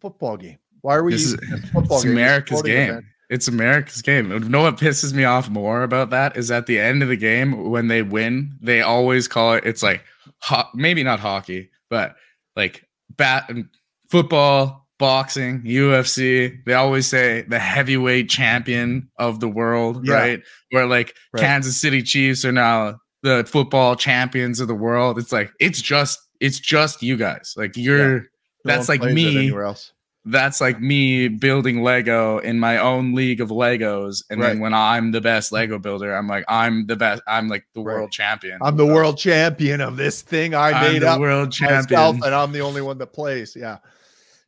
[0.00, 0.58] football game?
[0.82, 2.12] Why are we this is, this football game?
[2.12, 2.90] America's game.
[2.90, 3.04] Event?
[3.28, 4.30] It's America's game.
[4.30, 7.16] You know what pisses me off more about that is at the end of the
[7.16, 9.64] game when they win, they always call it.
[9.66, 10.04] It's like
[10.40, 12.14] ho- maybe not hockey, but
[12.54, 12.86] like
[13.16, 13.68] bat and
[14.10, 16.64] football, boxing, UFC.
[16.64, 20.14] They always say the heavyweight champion of the world, yeah.
[20.14, 20.42] right?
[20.70, 21.40] Where like right.
[21.40, 25.18] Kansas City Chiefs are now the football champions of the world.
[25.18, 27.54] It's like it's just it's just you guys.
[27.56, 28.18] Like you're.
[28.18, 28.22] Yeah.
[28.64, 29.36] That's like me.
[29.36, 29.92] Anywhere else
[30.26, 34.24] that's like me building Lego in my own league of Legos.
[34.28, 34.48] And right.
[34.48, 37.22] then when I'm the best Lego builder, I'm like, I'm the best.
[37.28, 37.94] I'm like the right.
[37.94, 38.58] world champion.
[38.60, 41.20] I'm the world champion of this thing I I'm made up.
[41.20, 42.22] World champion.
[42.24, 43.54] and I'm the only one that plays.
[43.56, 43.78] Yeah.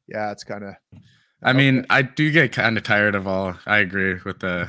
[0.08, 0.32] Yeah.
[0.32, 0.74] It's kind of.
[1.42, 3.54] I mean, I do get kind of tired of all.
[3.64, 4.68] I agree with the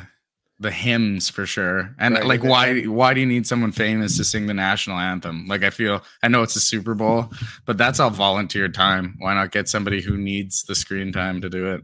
[0.60, 1.96] the hymns for sure.
[1.98, 2.26] And right.
[2.26, 5.48] like why why do you need someone famous to sing the national anthem?
[5.48, 7.32] Like I feel I know it's a Super Bowl,
[7.66, 9.16] but that's all volunteer time.
[9.20, 11.82] Why not get somebody who needs the screen time to do it?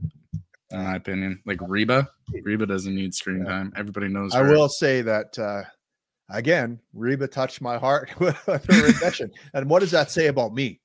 [0.71, 1.41] In my opinion.
[1.45, 2.09] Like Reba.
[2.43, 3.51] Reba doesn't need screen yeah.
[3.51, 3.73] time.
[3.77, 4.45] Everybody knows her.
[4.45, 5.63] I will say that uh
[6.29, 9.31] again, Reba touched my heart with her rendition.
[9.53, 10.81] and what does that say about me?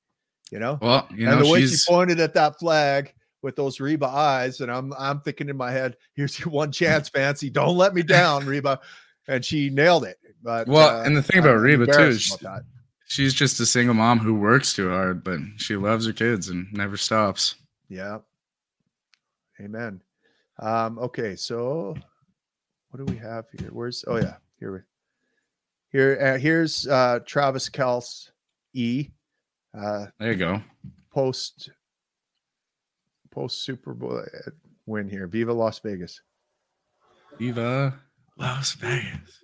[0.53, 0.79] You know?
[0.81, 4.61] Well, you know, and the way she pointed at that flag with those Reba eyes,
[4.61, 7.51] and I'm I'm thinking in my head, here's your one chance, Fancy.
[7.51, 8.81] Don't let me down, Reba.
[9.29, 10.19] And she nailed it.
[10.43, 12.37] But well, uh, and the thing about I'm Reba too is
[13.07, 16.67] she's just a single mom who works too hard, but she loves her kids and
[16.73, 17.57] never stops.
[17.89, 18.19] Yeah.
[19.61, 20.01] Amen.
[20.59, 21.95] Um, okay, so
[22.91, 23.71] what do we have here?
[23.73, 24.79] Where's oh yeah, here we
[25.91, 28.31] here uh, here's uh Travis Kelce
[28.73, 29.09] E.
[29.77, 30.63] Uh there you go.
[31.13, 31.71] Post
[33.31, 34.51] post Super Bowl uh,
[34.87, 35.27] win here.
[35.27, 36.21] Viva Las Vegas.
[37.39, 37.99] Viva
[38.37, 39.39] Las Vegas.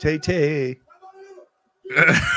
[0.00, 0.80] Tay Tay.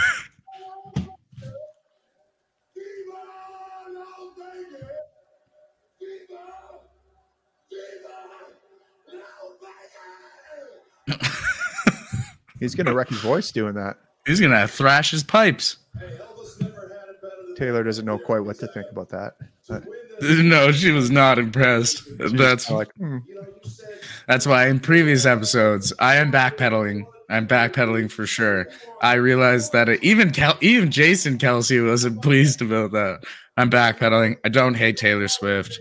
[12.59, 13.97] He's gonna wreck his voice doing that.
[14.27, 15.77] He's gonna thrash his pipes.
[17.55, 19.37] Taylor doesn't know quite what to think about that.
[19.67, 19.83] But
[20.21, 22.03] No, she was not impressed.
[22.19, 23.17] she's That's like, hmm.
[24.27, 27.05] That's why in previous episodes, I am backpedaling.
[27.29, 28.67] I'm backpedaling for sure.
[29.01, 33.23] I realized that it, even Kel- even Jason Kelce wasn't pleased about that.
[33.57, 34.37] I'm backpedaling.
[34.43, 35.79] I don't hate Taylor Swift.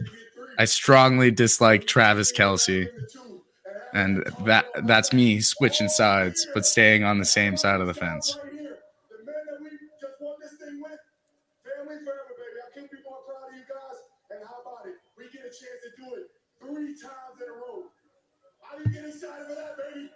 [0.59, 2.88] I strongly dislike Travis Kelce,
[3.94, 8.35] and that that's me switching sides, but staying on the same side of the fence.
[8.35, 9.70] The man that we
[10.01, 11.01] just won this thing with,
[11.64, 12.59] family forever, baby.
[12.61, 13.99] I couldn't be more proud of you guys.
[14.31, 14.96] And how about it?
[15.16, 16.27] We get a chance to do it
[16.61, 17.88] three times in a row.
[18.62, 20.11] How do you get excited for that, baby?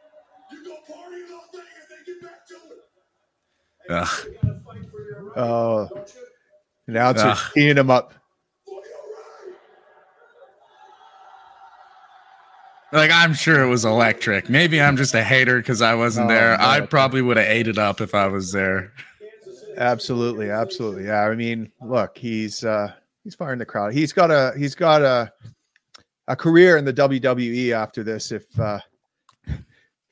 [0.52, 2.83] You go party in Las Vegas and get back to it.
[3.88, 4.09] Ugh.
[4.26, 6.22] You gotta fight for your right, Oh, don't you?
[6.88, 8.14] announcer teeing him up.
[8.66, 9.56] For your right.
[12.92, 14.48] Like I'm sure it was electric.
[14.48, 16.57] Maybe I'm just a hater because I wasn't Oh, there.
[16.59, 16.64] no.
[16.64, 18.92] I probably would have ate it up if I was there.
[19.76, 21.05] Absolutely, absolutely.
[21.07, 22.92] Yeah, I mean, look, he's uh
[23.24, 23.92] he's firing the crowd.
[23.94, 25.33] He's got a he's got a
[26.29, 28.81] a career in the WWE after this if uh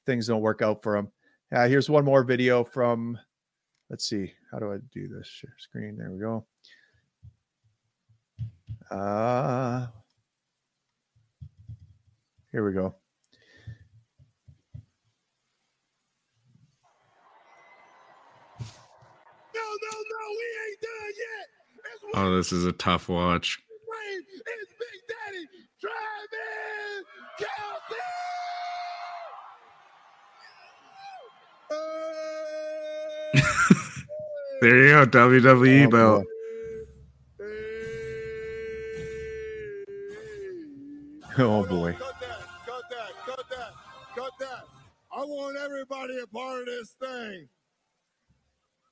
[0.07, 1.11] things don't work out for him.
[1.51, 3.19] Yeah, here's one more video from
[3.91, 5.27] let's see, how do I do this?
[5.27, 5.97] Share screen.
[5.99, 6.47] There we go.
[8.91, 9.87] Uh
[12.53, 12.95] here we go.
[18.61, 21.47] No, no, no, we ain't done yet.
[22.15, 23.59] Oh, this is a tough watch.
[24.11, 25.47] It's Big Daddy,
[25.81, 27.07] Travis
[27.39, 28.05] Kelce.
[34.61, 36.25] There you go, WWE Oh, belt.
[41.39, 41.97] Oh, boy.
[42.18, 42.18] Oh,
[45.19, 47.49] I want everybody a part of this thing.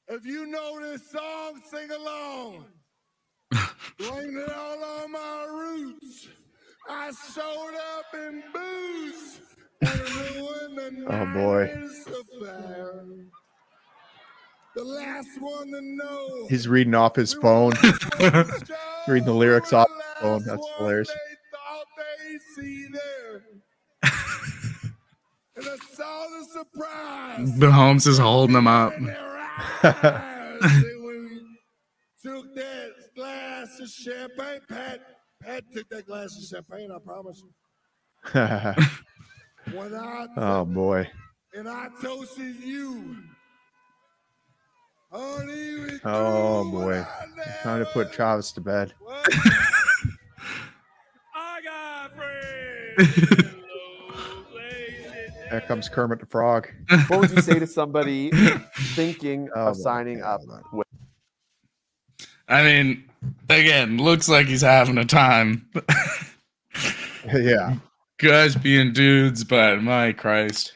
[0.09, 2.65] If you know this song, sing along.
[3.99, 6.27] Blame it all on my roots.
[6.91, 9.41] I showed up in booze
[9.83, 11.73] and ruined the Oh, boy.
[14.75, 16.49] The last one to know.
[16.49, 17.71] He's reading off his phone.
[19.07, 20.43] reading the lyrics off his phone.
[20.45, 21.09] That's hilarious.
[21.09, 22.17] and I saw the
[24.03, 24.93] surprise.
[27.59, 28.93] Mahomes is holding him up.
[28.95, 29.19] in their
[29.83, 30.59] eyes.
[30.63, 31.41] And when we
[32.23, 35.01] took that glass of champagne, Pat,
[35.43, 37.53] Pat took that glass of champagne, I promise you.
[39.75, 41.11] When I oh boy.
[41.53, 43.17] and I toasted you.
[45.13, 47.05] Oh boy.
[47.65, 48.95] Time to put Travis to bed.
[51.35, 53.46] I got friends.
[55.57, 56.69] There comes Kermit the Frog.
[57.09, 58.31] What would you say to somebody
[58.95, 60.87] thinking Oh, of my signing up with
[62.47, 63.09] I mean,
[63.49, 65.67] again, looks like he's having a time.
[67.35, 67.77] yeah.
[68.19, 70.75] Guys being dudes, but my Christ.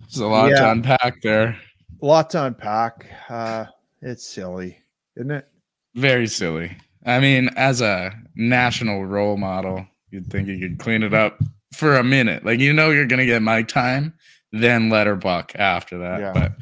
[0.00, 0.60] There's a lot Yeah.
[0.60, 1.54] to unpack there.
[2.00, 3.04] A lot to unpack.
[3.28, 3.66] Uh,
[4.00, 4.78] it's silly,
[5.16, 5.46] isn't it?
[5.94, 6.74] Very silly.
[7.04, 11.38] I mean, as a national role model, you'd think you could clean it up
[11.72, 12.44] for a minute.
[12.44, 14.14] Like you know you're gonna get mic time,
[14.52, 16.20] then let her buck after that.
[16.20, 16.32] Yeah.
[16.32, 16.52] But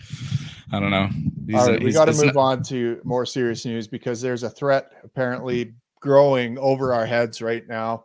[0.72, 1.08] I don't know.
[1.46, 4.44] He's All a- we got to move not- on to more serious news because there's
[4.44, 8.04] a threat apparently growing over our heads right now.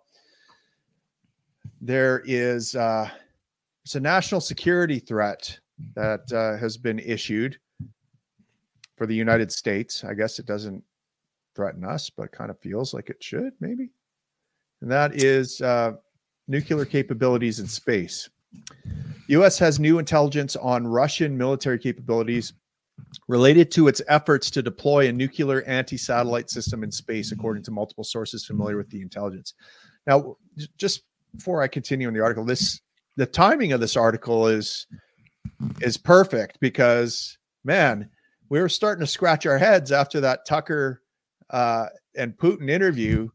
[1.82, 3.10] There is uh,
[3.84, 5.60] it's a national security threat
[5.94, 7.60] that uh, has been issued
[8.98, 10.04] for the United States.
[10.04, 10.84] I guess it doesn't
[11.56, 13.92] threaten us, but kind of feels like it should, maybe.
[14.82, 15.94] And that is uh,
[16.48, 18.30] nuclear capabilities in space.
[19.28, 19.58] U.S.
[19.60, 22.54] has new intelligence on Russian military capabilities
[23.28, 28.04] related to its efforts to deploy a nuclear anti-satellite system in space, according to multiple
[28.04, 29.54] sources familiar with the intelligence.
[30.08, 30.38] Now,
[30.78, 31.04] just
[31.36, 32.80] before I continue in the article, this
[33.18, 34.88] the timing of this article is
[35.82, 38.10] is perfect because man,
[38.50, 41.02] we were starting to scratch our heads after that Tucker
[41.50, 43.30] uh, and Putin interview,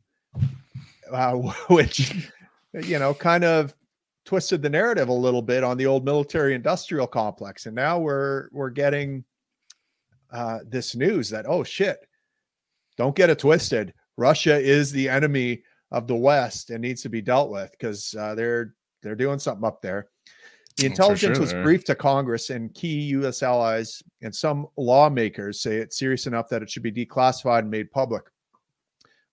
[1.13, 1.35] uh,
[1.69, 2.31] which
[2.75, 3.75] you know kind of
[4.25, 8.49] twisted the narrative a little bit on the old military industrial complex and now we're
[8.53, 9.25] we're getting
[10.33, 12.07] uh this news that oh shit
[12.97, 17.21] don't get it twisted russia is the enemy of the west and needs to be
[17.21, 20.09] dealt with because uh, they're they're doing something up there
[20.77, 23.43] The intelligence sure was briefed to Congress, and key U.S.
[23.43, 27.91] allies and some lawmakers say it's serious enough that it should be declassified and made
[27.91, 28.23] public.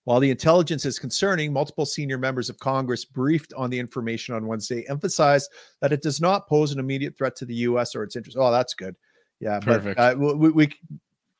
[0.08, 4.46] While the intelligence is concerning, multiple senior members of Congress briefed on the information on
[4.46, 5.50] Wednesday emphasized
[5.82, 7.94] that it does not pose an immediate threat to the U.S.
[7.94, 8.38] or its interests.
[8.40, 8.96] Oh, that's good.
[9.38, 9.98] Yeah, Perfect.
[9.98, 10.72] but uh, we, we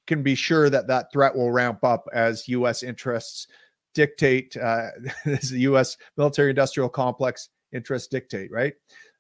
[0.07, 2.83] can be sure that that threat will ramp up as U.S.
[2.83, 3.46] interests
[3.94, 4.88] dictate, uh,
[5.24, 5.96] as the U.S.
[6.18, 8.52] military-industrial complex interests dictate.
[8.52, 8.74] Right.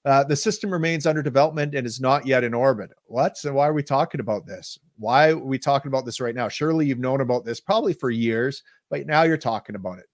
[0.08, 2.88] Uh, the system remains under development and is not yet in orbit.
[3.04, 3.36] What?
[3.36, 4.78] So why are we talking about this?
[4.96, 6.48] Why are we talking about this right now?
[6.48, 10.06] Surely you've known about this probably for years, but now you're talking about it.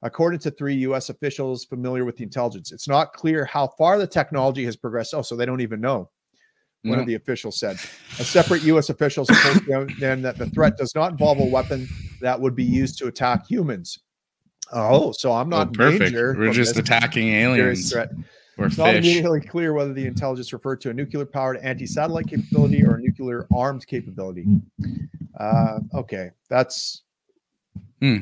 [0.00, 1.10] According to three U.S.
[1.10, 5.12] officials familiar with the intelligence, it's not clear how far the technology has progressed.
[5.12, 6.08] Oh, so they don't even know.
[6.82, 7.00] One No.
[7.02, 7.76] of the officials said.
[8.18, 8.88] A separate U.S.
[8.88, 11.86] official told then that the threat does not involve a weapon
[12.22, 13.98] that would be used to attack humans.
[14.72, 16.00] Oh, so I'm Oh, not in perfect.
[16.00, 18.08] danger We're just attacking aliens threat.
[18.58, 22.26] Or It's not immediately clear whether the intelligence referred to a nuclear powered anti satellite
[22.26, 24.46] capability or a nuclear armed capability.
[25.38, 27.02] Uh, okay, that's
[28.00, 28.18] Hmm.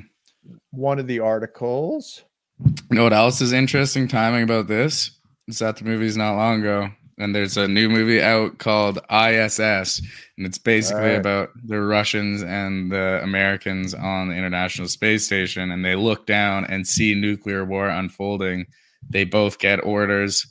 [0.70, 2.24] one of the articles.
[2.64, 5.12] You know what else is interesting timing about this?
[5.48, 6.90] Is that the movie's not long ago.
[7.18, 10.00] And there's a new movie out called ISS.
[10.38, 11.18] And it's basically Right.
[11.18, 15.70] about the Russians and the Americans on the International Space Station.
[15.70, 18.66] And they look down and see nuclear war unfolding.
[19.08, 20.46] They both get orders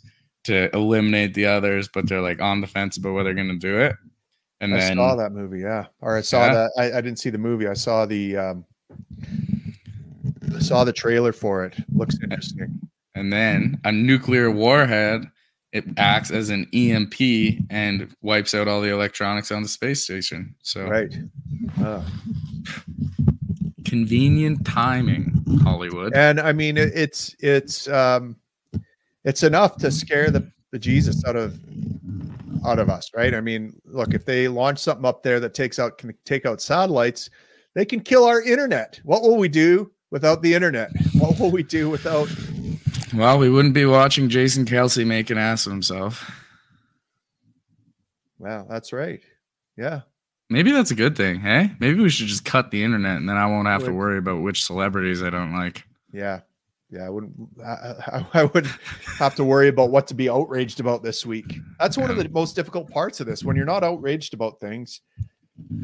[0.45, 3.67] to eliminate the others, but they're like on the fence about whether they're going to
[3.67, 3.95] do it.
[4.61, 5.85] And I then saw that movie, yeah.
[6.01, 6.53] Or I saw Yeah?
[6.53, 6.71] that.
[6.77, 7.67] I, I didn't see the movie.
[7.67, 8.65] I saw the um,
[10.55, 11.75] I saw the trailer for it.
[11.93, 12.79] Looks interesting.
[13.15, 15.29] and then a nuclear warhead
[15.71, 17.13] it acts as an EMP
[17.69, 20.55] and wipes out all the electronics on the space station.
[20.63, 21.13] So Right.
[23.89, 26.13] Convenient timing, Hollywood.
[26.13, 28.35] and I mean, it's it's um,
[29.23, 31.59] it's enough to scare the the Jesus out of
[32.65, 33.33] out of us, right?
[33.33, 36.61] I mean, look, if they launch something up there that takes out can take out
[36.61, 37.31] satellites,
[37.73, 38.99] they can kill our internet.
[39.03, 40.91] What will we do without the internet?
[41.19, 42.29] What will we do without?
[43.13, 46.31] Well, we wouldn't be watching Jason Kelce make an ass of himself.
[48.37, 49.21] Wow, that's right.
[49.77, 50.01] Yeah,
[50.49, 51.71] Maybe that's a good thing, hey?
[51.79, 54.41] Maybe we should just cut the internet and then I won't have to worry about
[54.41, 55.83] which celebrities I don't like.
[56.11, 56.39] yeah,
[56.89, 57.05] yeah.
[57.05, 57.35] I wouldn't.
[57.63, 58.67] I, I, I would
[59.19, 61.59] have to worry about what to be outraged about this week.
[61.79, 63.43] That's one of the most difficult parts of this.
[63.43, 65.01] When you're not outraged about things,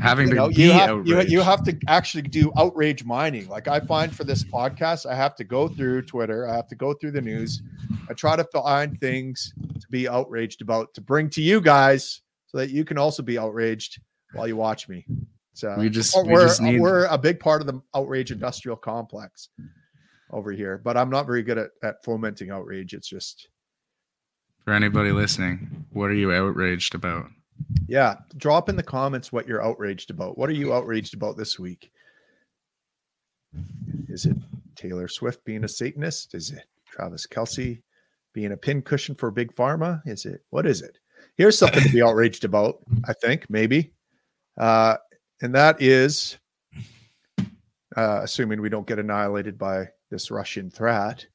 [0.02, 3.48] Having you to know, be you have, you, you have to actually do outrage mining.
[3.48, 6.76] Like I find for this podcast, I have to go through Twitter, I have to
[6.76, 7.62] go through the news.
[8.10, 12.58] I try to find things to be outraged about to bring to you guys so
[12.58, 14.00] that you can also be outraged
[14.36, 15.06] while you watch me.
[15.54, 19.50] So We just- we're, just need- we're a big part of the outrage industrial complex
[20.32, 22.94] over here, but I'm not very good at, at fomenting outrage.
[22.94, 23.48] It's just
[24.66, 27.28] For anybody listening, what are you outraged about?
[27.88, 30.38] Yeah, drop in the comments what you're outraged about.
[30.38, 31.90] What are you outraged about this week?
[34.10, 34.36] Is it
[34.76, 36.36] Taylor Swift being a Satanist?
[36.36, 37.82] Is it Travis Kelce
[38.34, 40.02] being a pincushion for Big Pharma?
[40.06, 40.98] Is it what is it?
[41.38, 43.94] Here's something to be outraged about, I think, maybe.
[44.58, 44.96] Uh,
[45.42, 46.38] and that is
[47.96, 51.26] uh, assuming we don't get annihilated by this Russian threat.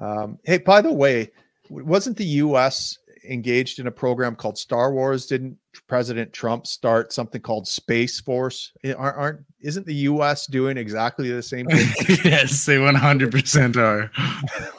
[0.00, 1.30] Um, hey, by the way,
[1.70, 2.98] wasn't the U.S.
[3.28, 5.26] engaged in a program called Star Wars?
[5.26, 5.56] Didn't
[5.88, 8.72] President Trump start something called Space Force?
[8.84, 10.46] Eh, Aren't, aren't isn't the U.S.
[10.46, 11.88] doing exactly the same thing?
[12.24, 14.10] yes, they 100% are.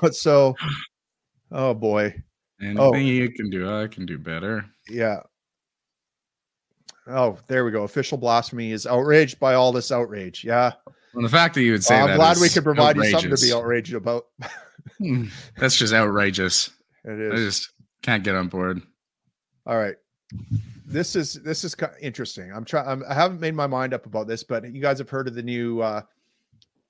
[0.02, 0.56] But so,
[1.52, 2.14] oh boy,
[2.62, 2.94] Anything Oh.
[2.96, 4.66] you can do, I can do better.
[4.90, 5.22] yeah.
[7.08, 7.84] Oh, there we go.
[7.84, 10.44] Official blasphemy is outraged by all this outrage.
[10.44, 10.74] Yeah,
[11.14, 13.06] Well, the fact that you would say Well, that I'm glad we could provide you
[13.06, 14.26] something to be outraged about.
[14.98, 15.26] Hmm,
[15.58, 16.72] That's just outrageous.
[17.08, 17.70] It I just
[18.02, 18.82] can't get on board.
[19.68, 19.96] All right.
[20.88, 22.52] This is this is interesting.
[22.52, 23.04] I'm trying.
[23.08, 25.44] I haven't made my mind up about this, but you guys have heard of the
[25.44, 26.02] new uh,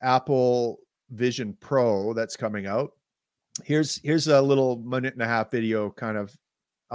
[0.01, 2.93] Apple Vision Pro that's coming out.
[3.65, 6.33] Here's here's a little minute and a half video, kind of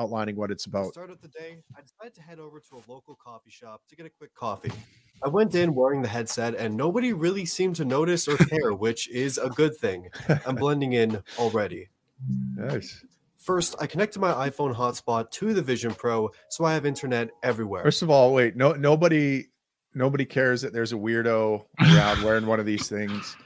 [0.01, 0.93] outlining what it's To about.
[0.93, 3.97] start of the day, I decided to head over to a local coffee shop to
[3.97, 4.73] get a quick coffee.
[5.23, 9.09] I went in wearing the headset, and nobody really seemed to notice or care, which
[9.11, 10.09] is a good thing.
[10.47, 11.89] I'm blending in already.
[12.57, 13.05] Nice.
[13.37, 17.83] First, I connected my iPhone hotspot to the Vision Pro, so I have internet everywhere.
[17.83, 18.57] First of all, wait.
[18.57, 19.47] No, nobody
[19.95, 23.37] nobody cares that there's a weirdo around wearing one of these things.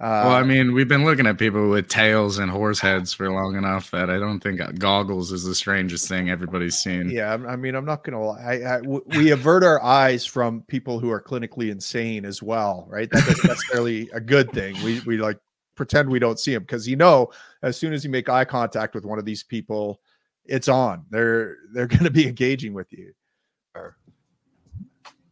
[0.00, 3.30] Uh, well, I mean, we've been looking at people with tails and horse heads for
[3.30, 7.10] long enough that I don't think goggles is the strangest thing everybody's seen.
[7.10, 8.42] Yeah, I'm- mean, I'm not gonna lie.
[8.42, 13.08] I, I- we avert our eyes from people who are clinically insane as well, right?
[13.08, 14.74] That isn't necessarily a good thing.
[14.82, 15.38] We we like
[15.76, 17.30] pretend we don't see them because you know
[17.62, 20.00] as soon as you make eye contact with one of these people,
[20.44, 21.04] it's on.
[21.10, 23.12] They're they're going to be engaging with you.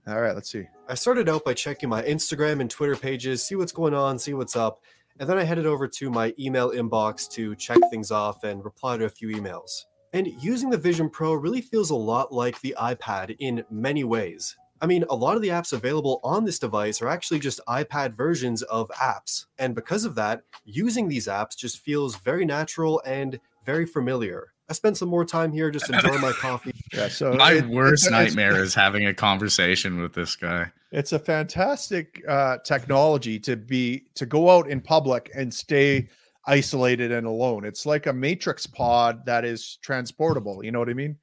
[0.06, 0.66] All right, let's see.
[0.88, 4.34] I started out by checking my Instagram and Twitter pages, see what's going on, see
[4.34, 4.82] what's up,
[5.20, 8.96] and then I headed over to my email inbox to check things off and reply
[8.96, 9.84] to a few emails.
[10.12, 14.56] And using the Vision Pro really feels a lot like the iPad in many ways.
[14.80, 18.14] I mean, a lot of the apps available on this device are actually just iPad
[18.14, 19.46] versions of apps.
[19.58, 24.51] And because of that, using these apps just feels very natural and very familiar.
[24.68, 26.72] I spent some more time here just enjoying my coffee.
[26.94, 30.70] Yeah, so My it- worst it's- it's- nightmare is having a conversation with this guy.
[30.90, 36.06] It's a fantastic uh, technology to be to go out in public and stay
[36.46, 37.64] isolated and alone.
[37.64, 40.62] It's like a matrix pod that is transportable.
[40.62, 41.16] You know what I mean?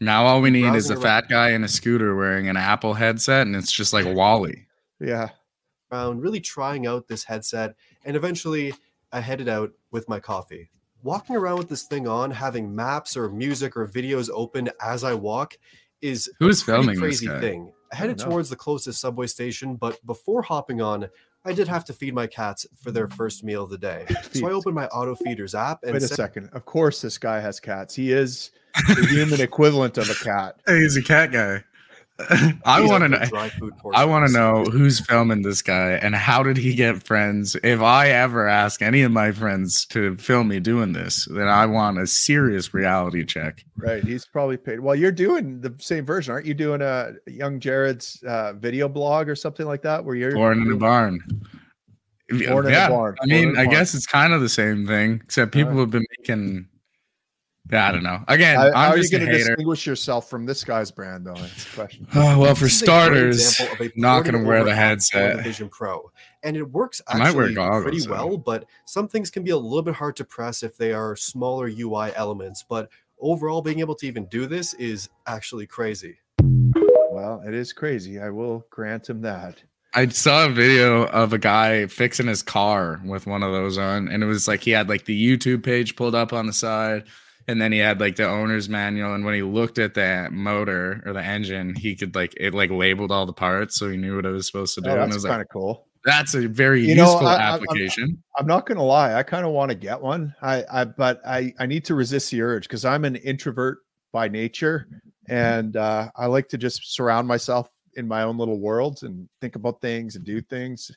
[0.00, 2.94] Now all we need is a Browsing fat guy in a scooter wearing an Apple
[2.94, 4.66] headset, and it's just like WALL-E.
[5.00, 5.28] Yeah.
[5.92, 8.74] around, really trying out this headset, and eventually
[9.12, 10.70] I headed out with my coffee.
[11.04, 15.12] Walking around with this thing on, having maps or music or videos open as I
[15.12, 15.58] walk
[16.00, 17.40] is Who is filming this crazy guy?
[17.40, 17.70] thing.
[17.92, 18.24] I headed know.
[18.24, 21.10] towards the closest subway station, but before hopping on,
[21.44, 23.12] I did have to feed my cats for their mm.
[23.12, 24.06] first meal of the day.
[24.32, 26.48] So I opened my auto feeders app and Wait a set- second.
[26.54, 27.94] Of course, this guy has cats.
[27.94, 28.50] He is
[28.88, 30.56] the human equivalent of a cat.
[30.66, 31.62] Hey, he's a cat guy.
[32.64, 33.18] I want to know.
[33.18, 36.74] the dry food I want to know who's filming this guy and how did he
[36.74, 37.56] get friends?
[37.64, 41.66] If I ever ask any of my friends to film me doing this, then I
[41.66, 43.64] want a serious reality check.
[43.76, 44.04] Right.
[44.04, 44.78] He's probably paid.
[44.78, 46.54] Well, you're doing the same version, aren't you?
[46.54, 50.70] Doing a young Jared's uh, video blog or something like that, where you're Born in
[50.70, 51.18] a barn.
[52.30, 55.52] Born in a barn, I mean, I guess it's kind of the same thing, except
[55.52, 55.80] people Alright.
[55.80, 56.68] have been making.
[57.70, 58.22] Yeah, I don't know.
[58.28, 61.34] Again, How, how I'm are you going to distinguish yourself from this guy's brand, though?
[61.34, 62.06] That's the question.
[62.14, 64.74] Oh, well, for This is a great starters, example of not going to wear the
[64.74, 65.42] headset.
[65.42, 66.10] Vision Pro,
[66.42, 68.10] and it works I might wear actually goggles, pretty though.
[68.26, 68.36] well.
[68.38, 71.66] But some things can be a little bit hard to press if they are smaller
[71.68, 72.62] UI elements.
[72.68, 76.18] But overall, being able to even do this is actually crazy.
[77.10, 78.20] Well, it is crazy.
[78.20, 79.62] I will grant him that.
[79.94, 84.08] I saw a video of a guy fixing his car with one of those on,
[84.08, 87.04] and it was like he had like the YouTube page pulled up on the side,
[87.48, 89.14] and then he had like the owner's manual.
[89.14, 92.70] And when he looked at the motor or the engine, he could like it like
[92.70, 94.90] labeled all the parts, so he knew what it was supposed to do.
[94.90, 95.86] Oh, and I that's was kind like, of cool.
[96.04, 98.22] that's a very You know, useful I- I- application.
[98.38, 99.14] I'm not going to lie.
[99.14, 100.34] I kind of want to get one.
[100.42, 103.78] I, I, but I, I need to resist the urge because I'm an introvert
[104.12, 104.86] by nature,
[105.28, 109.54] and uh, I like to just surround myself in my own little worlds and think
[109.56, 110.90] about things and do things.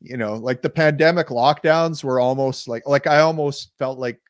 [0.00, 4.20] You know, like the pandemic lockdowns were almost like, like I almost felt like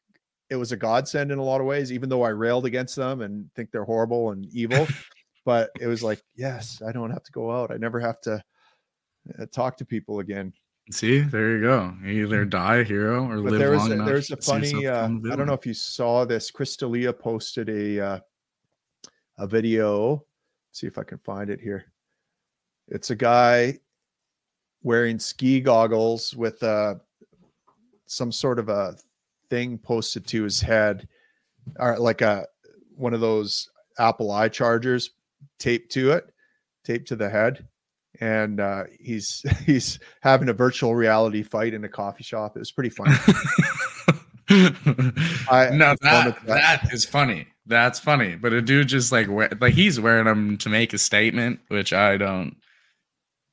[0.51, 3.20] it was a godsend in a lot of ways, even though I railed against them
[3.20, 4.86] and think they're horrible and evil.
[5.44, 7.70] but it was like, yes, I don't have to go out.
[7.70, 8.42] I never have to
[9.38, 10.53] uh, talk to people again.
[10.90, 11.94] See, there you go.
[12.03, 14.07] You either die a hero or but live there was long a, enough.
[14.07, 16.76] there's a to see yourself funny uh, i don't know if you saw this chris
[16.76, 18.20] D'Elia posted a uh,
[19.38, 20.24] a video
[20.72, 21.92] see if i can find it here
[22.88, 23.78] it's a guy
[24.82, 26.94] wearing ski goggles with uh
[28.07, 28.96] some sort of a
[29.51, 31.09] thing posted to his head
[31.78, 32.46] or like a
[32.96, 35.11] one of those apple eye chargers
[35.59, 36.32] taped to it
[36.84, 37.66] taped to the head
[38.20, 42.57] and uh, he's he's having a virtual reality fight in a coffee shop.
[42.57, 43.14] It was pretty funny.
[45.51, 46.46] I- no, that, that.
[46.46, 47.46] that is funny.
[47.66, 48.34] That's funny.
[48.34, 51.92] But a dude just like wear, like he's wearing them to make a statement, which
[51.92, 52.57] I don't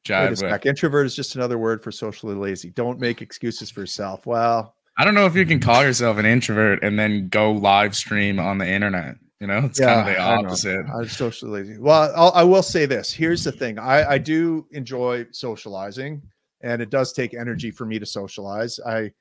[0.07, 0.65] jive with.
[0.65, 2.69] Introvert is just another word for socially lazy.
[2.69, 4.25] Don't make excuses for yourself.
[4.25, 7.95] Well, I don't know if you can call yourself an introvert and then go live
[7.95, 9.15] stream on the internet.
[9.41, 10.85] You know, it's kind of the opposite.
[10.87, 11.77] I'm socially lazy.
[11.77, 13.11] Well, I'll, I will say this.
[13.11, 13.77] Here's the thing.
[13.77, 16.21] I, I do enjoy socializing,
[16.61, 18.79] and it does take energy for me to socialize.
[18.85, 19.11] I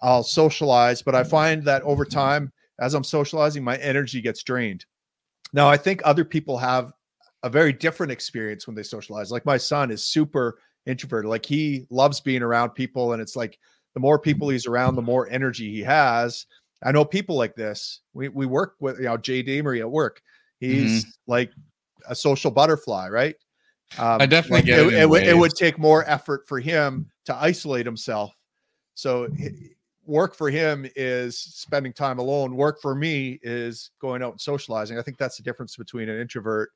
[0.00, 4.84] I'll socialize, but I find that over time, as I'm socializing, my energy gets drained.
[5.52, 6.92] Now, I think other people have
[7.42, 9.32] a very different experience when they socialize.
[9.32, 11.28] Like my son is super introverted.
[11.28, 13.58] Like he loves being around people, and it's like
[13.94, 16.46] the more people he's around, the more energy he has.
[16.84, 18.00] I know people like this.
[18.14, 20.20] We we work with you know Jay Damery at work.
[20.58, 21.50] He's like
[22.08, 23.34] a social butterfly, right?
[23.98, 24.86] Um, I definitely like get it.
[24.94, 28.32] it It, would- it would take more effort for him to isolate himself.
[28.94, 29.28] So
[30.04, 32.56] work for him is spending time alone.
[32.56, 34.98] Work for me is going out and socializing.
[34.98, 36.70] I think that's the difference between an introvert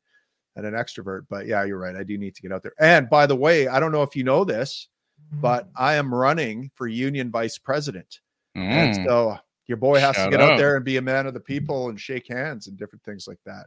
[0.55, 1.23] and an extrovert.
[1.29, 1.97] But yeah, you're right.
[1.97, 2.75] I do need to get out there.
[2.79, 4.89] And by the way, I don't know if you know this,
[5.33, 8.21] but I am running for union vice president.
[8.55, 9.05] And Mm.
[9.07, 10.59] so your boy has to get out out.
[10.59, 13.41] there and be a man of the people and shake hands and different things like
[13.45, 13.67] that.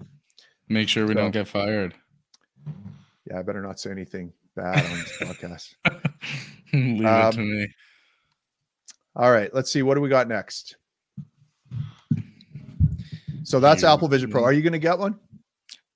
[0.67, 1.93] Make sure we So- don't get fired.
[3.25, 5.73] Yeah, I better not say anything bad on this podcast.
[6.73, 7.67] Leave Um, it to me.
[9.15, 9.81] All right, let's see.
[9.83, 10.75] What do we got next?
[13.43, 13.83] So that's.
[13.83, 14.43] Apple Vision Pro.
[14.43, 15.19] Are you going to get one?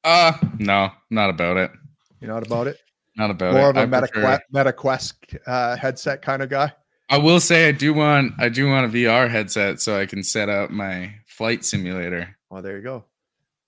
[0.04, 1.72] Uh no, not about it.
[2.20, 2.78] You're not about it.
[3.16, 3.78] Not about More it.
[3.78, 6.74] of a Meta, prefer- Que- Meta Quest uh, headset kind of guy.
[7.10, 10.24] I will say I do want I do want a VR headset so I can
[10.24, 12.36] set up my flight simulator.
[12.50, 13.06] Well, there you go.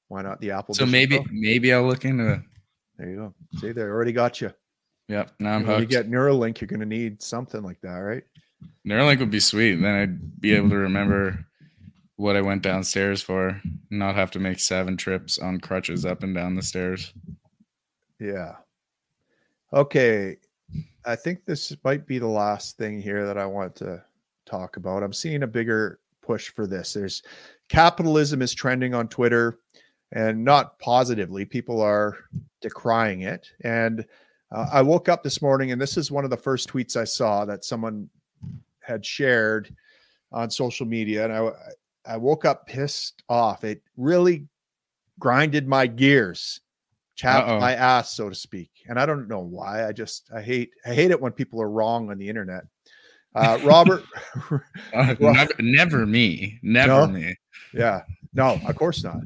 [0.07, 0.73] Why not the Apple?
[0.73, 2.39] So maybe maybe I'll look into it.
[2.97, 3.33] there you go.
[3.59, 4.51] See, they already got you.
[5.09, 8.23] Yep, now I'm when you get Neuralink, you're going to need something like that, right?
[8.87, 9.75] Neuralink would be sweet.
[9.75, 11.45] Then I'd be able to remember
[12.15, 16.33] what I went downstairs for, not have to make seven trips on crutches up and
[16.33, 17.13] down the stairs.
[18.19, 18.53] Yeah.
[19.73, 20.37] Okay.
[21.05, 24.03] I think this might be the last thing here that I want to
[24.45, 25.03] talk about.
[25.03, 26.93] I'm seeing a bigger push for this.
[26.93, 27.21] There's
[27.69, 29.59] capitalism is trending on Twitter
[30.11, 31.45] and not positively.
[31.45, 32.17] People are
[32.61, 33.47] decrying it.
[33.63, 34.05] And
[34.51, 37.03] uh, I woke up this morning and this is one of the first tweets I
[37.03, 38.09] saw that someone
[38.81, 39.73] had shared
[40.31, 41.25] on social media.
[41.25, 43.63] And I, I woke up pissed off.
[43.63, 44.47] It really
[45.19, 46.61] grinded my gears
[47.15, 47.59] chapped Uh-oh.
[47.59, 48.69] my ass, so to speak.
[48.87, 49.87] And I don't know why.
[49.87, 52.63] I just I hate I hate it when people are wrong on the internet.
[53.33, 54.03] Uh, Robert,
[54.93, 56.59] Uh, Well- never, never me.
[56.61, 57.07] Never No?
[57.07, 57.35] me.
[57.73, 58.01] yeah,
[58.33, 59.17] no, of course not.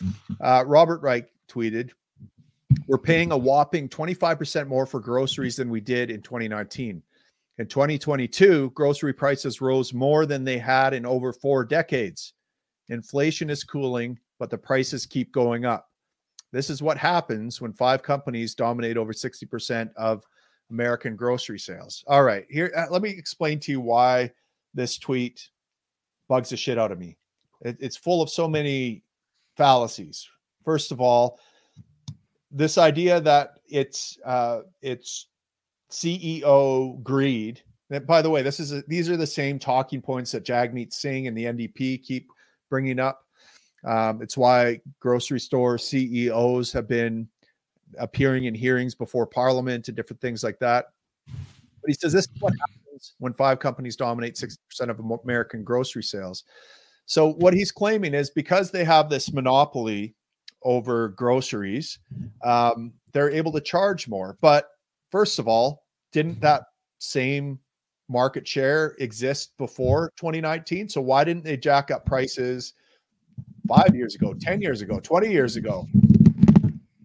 [0.40, 1.90] Uh, Robert Reich tweeted,
[2.88, 7.00] "We're paying a whopping 25% more for groceries than we did in 2019.
[7.58, 12.32] In 2022, grocery prices rose more than they had in over four decades.
[12.88, 15.88] Inflation is cooling, but the prices keep going up.
[16.52, 20.24] This is what happens when five companies dominate over 60% of
[20.70, 22.04] American grocery sales.
[22.06, 24.30] All right, here, uh, let me explain to you why
[24.74, 25.48] this tweet
[26.28, 27.16] bugs the shit out of me.
[27.62, 29.02] It- it's full of so many
[29.56, 30.28] fallacies.
[30.64, 31.38] First of all,
[32.50, 35.28] this idea that it's uh, it's
[35.90, 37.62] CEO greed.
[37.90, 40.92] And by the way, this is a, these are the same talking points that Jagmeet
[40.92, 42.28] Singh and the NDP keep
[42.70, 43.24] bringing up.
[43.84, 47.28] Um, it's why grocery store CEOs have been
[47.98, 50.86] appearing in hearings before Parliament and different things like that.
[51.26, 54.56] But he says this is what happens when five companies dominate 60%
[54.88, 56.44] of American grocery sales.
[57.06, 60.14] So what he's claiming is because they have this monopoly
[60.62, 61.98] over groceries,
[62.44, 64.38] um, they're able to charge more.
[64.40, 64.68] But
[65.10, 66.62] first of all, didn't that
[66.98, 67.58] same
[68.08, 70.88] market share exist before 2019?
[70.88, 72.74] So why didn't they jack up prices
[73.68, 75.86] five years ago, 10 years ago, 20 years ago?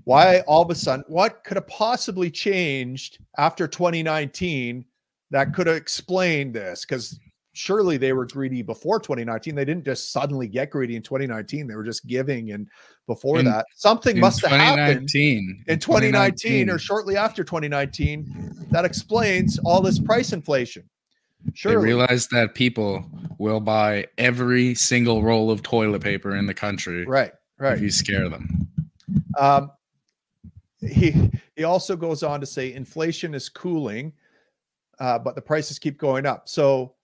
[0.03, 4.85] Why all of a sudden, what could have possibly changed after 2019
[5.31, 6.85] that could have explained this?
[6.85, 7.19] Because
[7.53, 9.53] surely they were greedy before 2019.
[9.55, 11.67] They didn't just suddenly get greedy in 2019.
[11.67, 12.51] They were just giving.
[12.51, 12.69] And
[13.05, 15.65] before In- that, something must have happened 2019.
[15.67, 20.83] in 2019 or shortly after 2019 that explains all this price inflation.
[21.45, 21.85] They Surely.
[21.85, 23.05] realized that people
[23.37, 27.73] will buy every single roll of toilet paper in the country right, Right.
[27.77, 28.67] if you scare them.
[29.37, 29.71] Um,
[30.81, 34.13] he he also goes on to say inflation is cooling,
[34.99, 36.47] uh, but the prices keep going up.
[36.49, 36.95] So,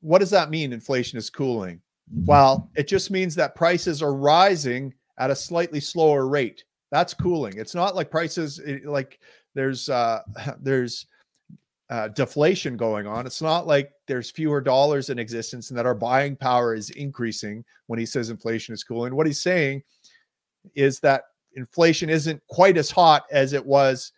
[0.00, 0.72] what does that mean?
[0.72, 1.80] Inflation is cooling.
[2.24, 6.64] Well, it just means that prices are rising at a slightly slower rate.
[6.90, 7.54] That's cooling.
[7.58, 9.20] It's not like prices it- like
[9.54, 10.22] there's uh,
[10.60, 11.06] there's
[11.90, 13.26] uh, deflation going on.
[13.26, 17.64] It's not like there's fewer dollars in existence and that our buying power is increasing
[17.86, 19.14] when he says inflation is cooling.
[19.14, 19.82] What he's saying
[20.74, 21.24] is that
[21.54, 24.12] inflation isn't quite as hot as it was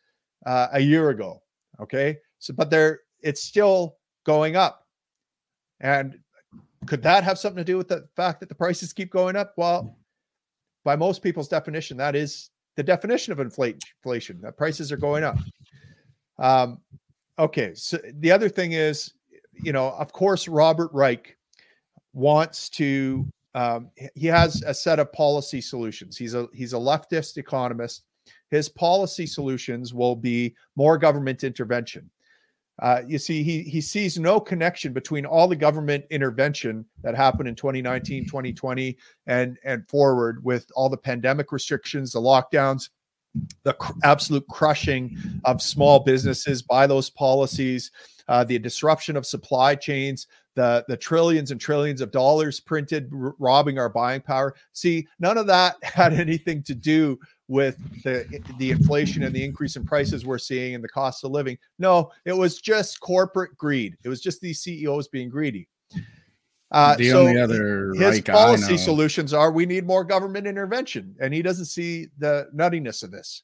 [0.47, 1.43] uh, a year ago.
[1.81, 4.87] Okay, so but there it's still going up,
[5.81, 6.19] and
[6.87, 9.55] could that have something to do with the fact that the prices keep going up?
[9.57, 9.97] Well,
[10.85, 14.41] by most people's definition, that is the definition of inflation.
[14.43, 15.39] That prices are going up.
[16.39, 16.81] Um,
[17.41, 19.15] okay, so the other thing is,
[19.53, 21.37] you know, of course, Robert Reich
[22.13, 26.17] wants to um, he has a set of policy solutions.
[26.17, 28.05] He's a he's a leftist economist.
[28.51, 32.11] His policy solutions will be more government intervention.
[32.81, 37.49] Uh, you see, he he sees no connection between all the government intervention that happened
[37.49, 42.91] in 2019, 2020, and and forward with all the pandemic restrictions, the lockdowns,
[43.63, 47.91] the cr- absolute crushing of small businesses by those policies,
[48.29, 50.27] uh, the disruption of supply chains,
[50.57, 54.55] the the trillions and trillions of dollars printed, r- robbing our buying power.
[54.73, 57.19] See, none of that had anything to do
[57.49, 61.31] with the the inflation and the increase in prices we're seeing and the cost of
[61.31, 61.59] living.
[61.79, 63.97] No, it was just corporate greed.
[64.05, 65.69] It was just these CEOs being greedy.
[66.73, 70.05] Uh, the so only other his Reich I policy know- solutions are we need more
[70.05, 73.43] government intervention, and he doesn't see the nuttiness of this.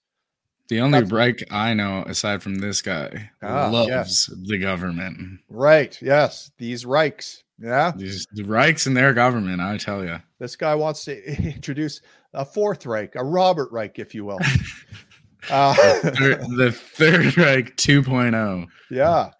[0.68, 4.30] The only That's- Reich I know, aside from this guy, Ah, loves yes.
[4.46, 5.40] the government.
[5.48, 5.96] Right.
[6.02, 6.50] Yes.
[6.58, 7.42] These Reichs.
[7.58, 7.92] Yeah.
[7.96, 10.20] These the Reichs and their government, I tell you.
[10.40, 11.24] This guy wants to
[11.54, 12.00] introduce
[12.34, 14.38] a fourth Reich, a Robert Reich, if you will.
[15.50, 15.72] uh,
[16.02, 17.74] the Third Reich oh.
[17.76, 18.66] 2.0.
[18.90, 19.30] yeah.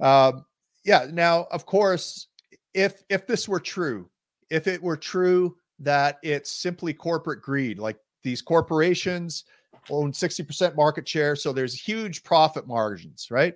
[0.00, 0.44] Um,
[0.84, 1.06] yeah.
[1.12, 2.28] Now, of course,
[2.74, 4.08] if if this were true,
[4.50, 9.44] if it were true that it's simply corporate greed, like these corporations
[9.88, 13.54] own 60% market share, so there's huge profit margins, right?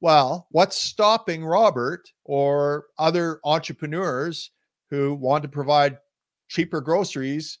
[0.00, 4.52] Well, what's stopping Robert or other entrepreneurs
[4.90, 5.98] who want to provide
[6.48, 7.58] cheaper groceries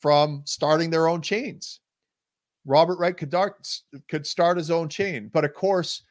[0.00, 1.80] from starting their own chains?
[2.64, 3.34] Robert Reich could,
[4.08, 6.02] could start his own chain, but of course,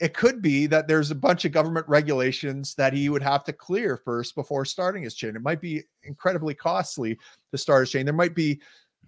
[0.00, 3.52] it could be that there's a bunch of government regulations that he would have to
[3.52, 5.34] clear first before starting his chain.
[5.34, 7.18] It might be incredibly costly
[7.50, 8.04] to start his chain.
[8.04, 8.60] There might be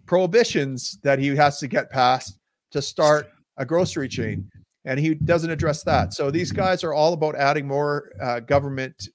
[0.06, 2.38] prohibitions that he has to get past
[2.72, 4.50] to start a grocery chain,
[4.84, 6.12] and he doesn't address that.
[6.12, 9.10] So these guys are all about adding more uh, government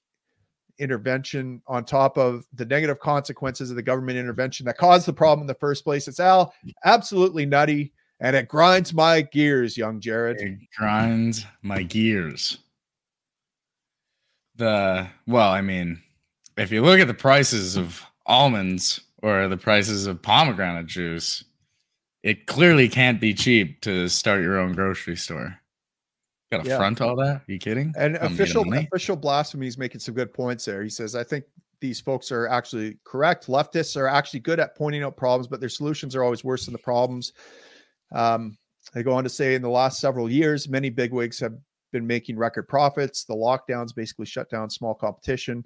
[0.78, 5.42] intervention on top of the negative consequences of the government intervention that caused the problem
[5.42, 6.08] in the first place.
[6.08, 6.54] It's all
[6.84, 10.40] absolutely nutty and it grinds my gears, young Jared.
[10.40, 12.58] It grinds my gears.
[14.56, 16.00] The well, I mean,
[16.56, 21.44] if you look at the prices of almonds or the prices of pomegranate juice,
[22.22, 25.58] it clearly can't be cheap to start your own grocery store.
[26.50, 26.78] Got to Yeah.
[26.78, 27.42] front all that?
[27.46, 27.92] you kidding?
[27.98, 30.82] And official official blasphemy is making some good points there.
[30.82, 31.44] He says, I think
[31.80, 33.48] these folks are actually correct.
[33.48, 36.72] Leftists are actually good at pointing out problems, but their solutions are always worse than
[36.72, 37.32] the problems.
[38.12, 38.56] Um,
[38.94, 41.54] they go on to say in the last several years, many bigwigs have
[41.92, 43.24] been making record profits.
[43.24, 45.64] The lockdowns basically shut down small competition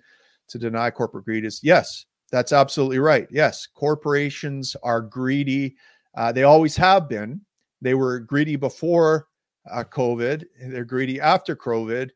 [0.48, 3.26] to deny corporate greed is yes, that's absolutely right.
[3.30, 5.76] Yes, corporations are greedy.
[6.16, 7.40] Uh, they always have been.
[7.82, 9.28] They were greedy before
[9.70, 10.44] uh, COVID.
[10.62, 12.10] They're greedy after COVID,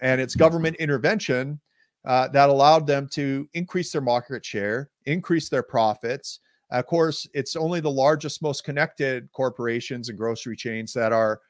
[0.00, 1.60] and it's government intervention
[2.04, 6.40] uh, that allowed them to increase their market share, increase their profits.
[6.70, 11.40] Of course, it's only the largest, most connected corporations and grocery chains that are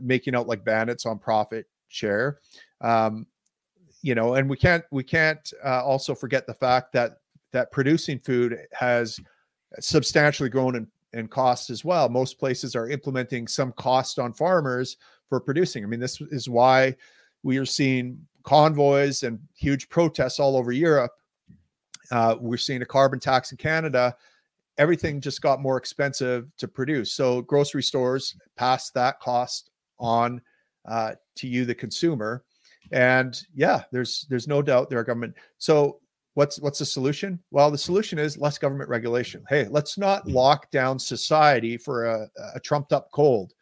[0.00, 2.38] making out like bandits on profit share.
[2.80, 3.26] Um,
[4.02, 7.18] you know, and we can't we can't uh, also forget the fact that
[7.52, 9.20] that producing food has
[9.80, 12.08] substantially grown in, in cost as well.
[12.08, 14.96] Most places are implementing some cost on farmers
[15.28, 15.84] for producing.
[15.84, 16.94] I mean, this is why
[17.42, 21.12] we are seeing convoys and huge protests all over Europe.
[22.10, 24.14] Uh, we're seeing a carbon tax in Canada.
[24.78, 27.12] Everything just got more expensive to produce.
[27.12, 30.40] So grocery stores pass that cost on
[30.86, 32.44] uh, to you, the consumer.
[32.92, 35.34] And yeah, there's there's no doubt there are government.
[35.58, 36.00] So
[36.34, 37.40] what's what's the solution?
[37.50, 39.44] Well, the solution is less government regulation.
[39.48, 43.54] Hey, let's not lock down society for a, a trumped up cold.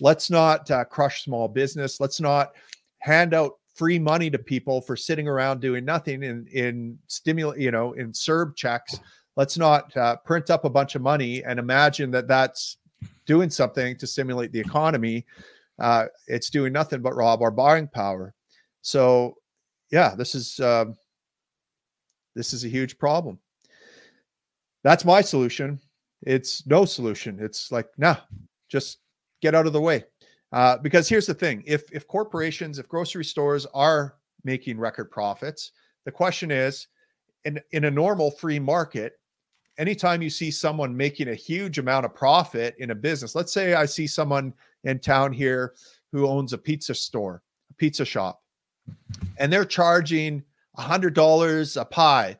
[0.00, 2.00] Let's not uh, crush small business.
[2.00, 2.52] Let's not
[2.98, 7.70] hand out free money to people for sitting around doing nothing in in stimulate, you
[7.70, 9.00] know, in CERB checks.
[9.38, 12.78] Let's not uh, print up a bunch of money and imagine that that's
[13.24, 15.24] doing something to stimulate the economy.
[15.78, 18.34] Uh, it's doing nothing but rob our buying power.
[18.82, 19.36] So,
[19.92, 20.86] yeah, this is uh,
[22.34, 23.38] this is a huge problem.
[24.82, 25.78] That's my solution.
[26.22, 27.38] It's no solution.
[27.40, 28.16] It's like, nah,
[28.68, 28.98] just
[29.40, 30.02] get out of the way.
[30.50, 35.70] Uh, because here's the thing: if if corporations, if grocery stores are making record profits,
[36.04, 36.88] the question is,
[37.44, 39.12] in in a normal free market,
[39.78, 43.74] anytime you see someone making a huge amount of profit in a business, let's say
[43.74, 44.52] I see someone
[44.84, 45.74] in town here
[46.12, 48.42] who owns a pizza store, a pizza shop,
[49.38, 50.42] and they're charging
[50.76, 52.36] a hundred dollars a pie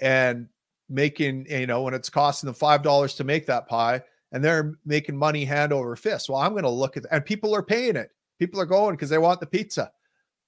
[0.00, 0.48] and
[0.88, 4.74] making, you know, when it's costing them five dollars to make that pie, and they're
[4.84, 6.28] making money hand over fist.
[6.28, 8.10] Well, I'm going to look at and people are paying it.
[8.38, 9.92] People are going because they want the pizza.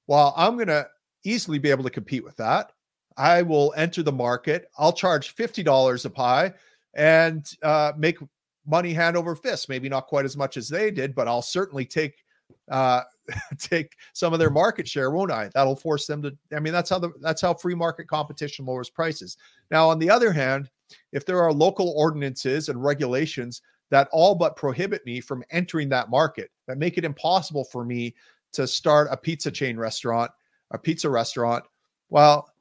[0.07, 0.89] Well, I'm going to
[1.25, 2.73] easily be able to compete with that.
[3.17, 4.69] I will enter the market.
[4.79, 6.53] I'll charge $50 a pie
[6.95, 8.19] and uh, make
[8.67, 9.69] money hand over fist.
[9.69, 12.25] Maybe not quite as much as they did, but I'll certainly take
[12.71, 13.03] uh,
[13.59, 15.51] take some of their market share, won't I?
[15.55, 16.37] That'll force them to.
[16.55, 19.37] I mean, that's how the that's how free market competition lowers prices.
[19.71, 20.71] Now, on the other hand,
[21.13, 26.11] if there are local ordinances and regulations that all but prohibit me from entering that
[26.11, 28.15] market, that make it impossible for me
[28.53, 30.31] to start a pizza chain restaurant,
[30.71, 31.65] a pizza restaurant,
[32.09, 32.52] well,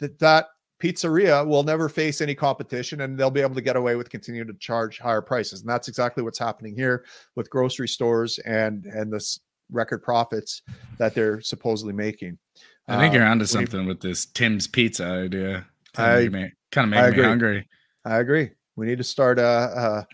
[0.00, 0.46] that that
[0.82, 4.46] pizzeria will never face any competition and they'll be able to get away with continuing
[4.48, 5.60] to charge higher prices.
[5.60, 7.04] And that's exactly what's happening here
[7.36, 9.38] with grocery stores and and this
[9.70, 10.62] record profits
[10.98, 12.38] that they're supposedly making.
[12.86, 15.66] I think Uh, you're onto what do you- something with this Tim's Pizza idea.
[15.96, 16.28] I-
[16.72, 17.24] kind of I make me agree.
[17.24, 17.68] hungry.
[18.04, 18.50] I agree.
[18.76, 20.06] We need to start a,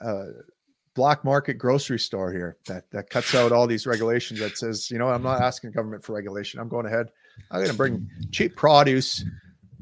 [0.00, 0.26] a, a
[0.94, 4.40] black market grocery store here that that cuts out all these regulations.
[4.40, 6.58] That says, you know, I'm not asking government for regulation.
[6.58, 7.10] I'm going ahead.
[7.50, 9.24] I'm going to bring cheap produce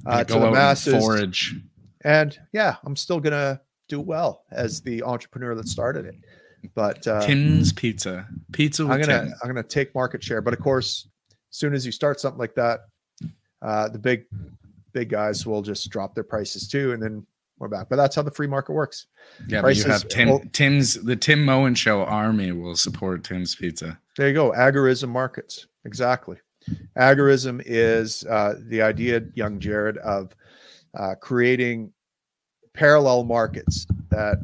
[0.04, 1.57] uh, to the out and masses, Forage.
[2.04, 6.16] and yeah, I'm still going to do well as the entrepreneur that started it.
[6.74, 8.26] But uh, Tim's Pizza.
[8.52, 9.34] Pizza I'm gonna Tim.
[9.42, 10.40] I'm gonna take market share.
[10.40, 12.80] But of course, as soon as you start something like that,
[13.62, 14.24] uh, the big
[14.92, 17.26] big guys will just drop their prices too, and then
[17.59, 17.88] we're back.
[17.88, 19.07] But that's how the free market works.
[19.46, 20.48] Yeah, but you have Tim.
[20.50, 23.98] Tim's the Tim Moen Show Army will support Tim's Pizza.
[24.16, 24.52] There you go.
[24.52, 25.66] Agorism markets.
[25.84, 26.38] Exactly.
[26.98, 30.34] Agorism is uh, the idea, young Jared, of
[30.94, 31.92] uh, creating
[32.72, 34.38] parallel markets that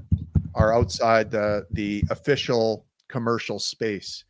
[0.54, 4.24] are outside the the official commercial space.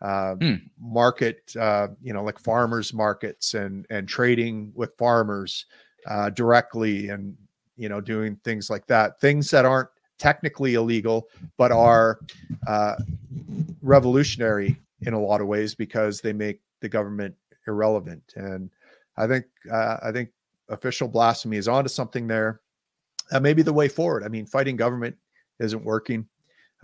[0.00, 0.54] Uh, Hmm.
[0.80, 5.66] Market, uh, you know, like farmers markets and and trading with farmers
[6.08, 7.36] uh, directly, and
[7.76, 9.20] you know, doing things like that.
[9.20, 9.88] Things that aren't
[10.18, 12.18] technically illegal, but are
[12.66, 12.96] uh,
[13.80, 17.34] revolutionary in a lot of ways because they make the government
[17.66, 18.22] irrelevant.
[18.36, 18.70] And
[19.16, 20.30] I think uh, I think
[20.68, 22.60] official blasphemy is onto something there.
[23.30, 24.24] That may be the way forward.
[24.24, 25.16] I mean, fighting government
[25.58, 26.26] isn't working.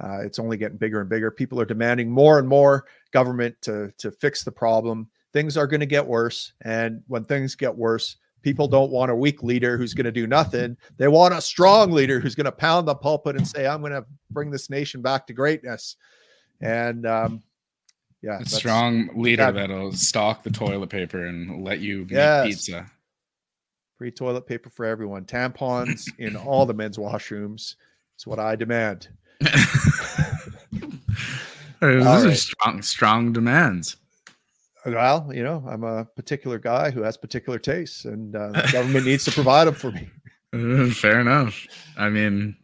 [0.03, 1.30] Uh, it's only getting bigger and bigger.
[1.30, 5.09] People are demanding more and more government to to fix the problem.
[5.32, 9.14] Things are going to get worse, and when things get worse, people don't want a
[9.14, 10.76] weak leader who's going to do nothing.
[10.96, 13.92] They want a strong leader who's going to pound the pulpit and say, "I'm going
[13.92, 15.96] to bring this nation back to greatness."
[16.61, 17.42] And um,
[18.23, 22.47] yeah, A strong leader that- that'll stock the toilet paper and let you make Yes.
[22.47, 22.91] pizza.
[23.97, 27.75] free toilet paper for everyone, tampons in all the men's washrooms.
[28.16, 29.09] Is what I demand.
[31.81, 32.37] Those All are right.
[32.37, 33.97] strong, strong demands.
[34.85, 39.07] Well, you know, I'm a particular guy who has particular tastes, and uh, the government
[39.07, 40.09] needs to provide them for me.
[40.53, 41.66] Uh, Fair enough.
[41.97, 42.57] I mean,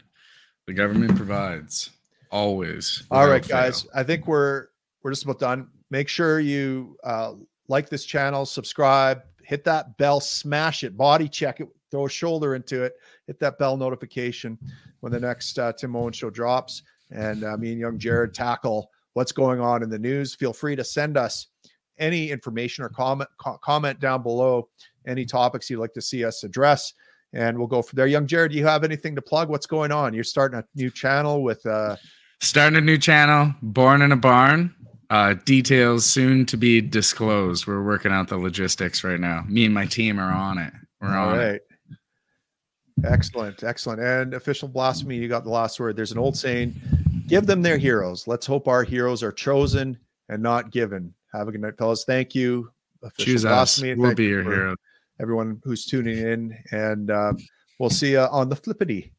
[0.67, 1.91] the government provides
[2.31, 3.05] always.
[3.11, 3.57] All right, fail.
[3.57, 3.87] guys.
[3.95, 4.67] I think we're
[5.05, 5.69] we're just about done.
[5.91, 7.35] Make sure you uh,
[7.69, 12.55] like this channel, subscribe, hit that bell, smash it, body check it, throw a shoulder
[12.57, 12.95] into it,
[13.27, 14.59] hit that bell notification
[15.01, 16.83] when the next uh, Tim Moen show drops,
[17.13, 20.35] and uh, me and young Jared tackle what's going on in the news.
[20.35, 21.49] Feel free to send us
[21.99, 24.69] any information or comment co- comment down below
[25.07, 26.95] any topics you'd like to see us address.
[27.35, 28.07] And we'll go from there.
[28.07, 29.49] Young Jared, do you have anything to plug?
[29.49, 30.15] What's going on?
[30.15, 31.97] You're starting a new channel with uh,
[32.41, 34.75] Starting a new channel, Born in a Barn.
[35.11, 37.67] Uh, details soon to be disclosed.
[37.67, 39.45] We're working out the logistics right now.
[39.49, 40.73] Me and my team are on it.
[41.01, 41.67] We're All on it.
[43.05, 44.01] Excellent, excellent.
[44.01, 45.97] And official blasphemy, you got the last word.
[45.97, 46.75] There's an old saying,
[47.27, 48.27] give them their heroes.
[48.27, 49.99] Let's hope our heroes are chosen
[50.29, 51.13] and not given.
[51.33, 52.05] Have a good night, fellas.
[52.05, 52.71] Thank you.
[53.03, 53.51] Official Choose us.
[53.51, 54.77] Blasphemy, and We'll thank be you your hero.
[55.21, 57.33] Everyone who's tuning in, and uh,
[57.79, 59.13] we'll see you on the flippity.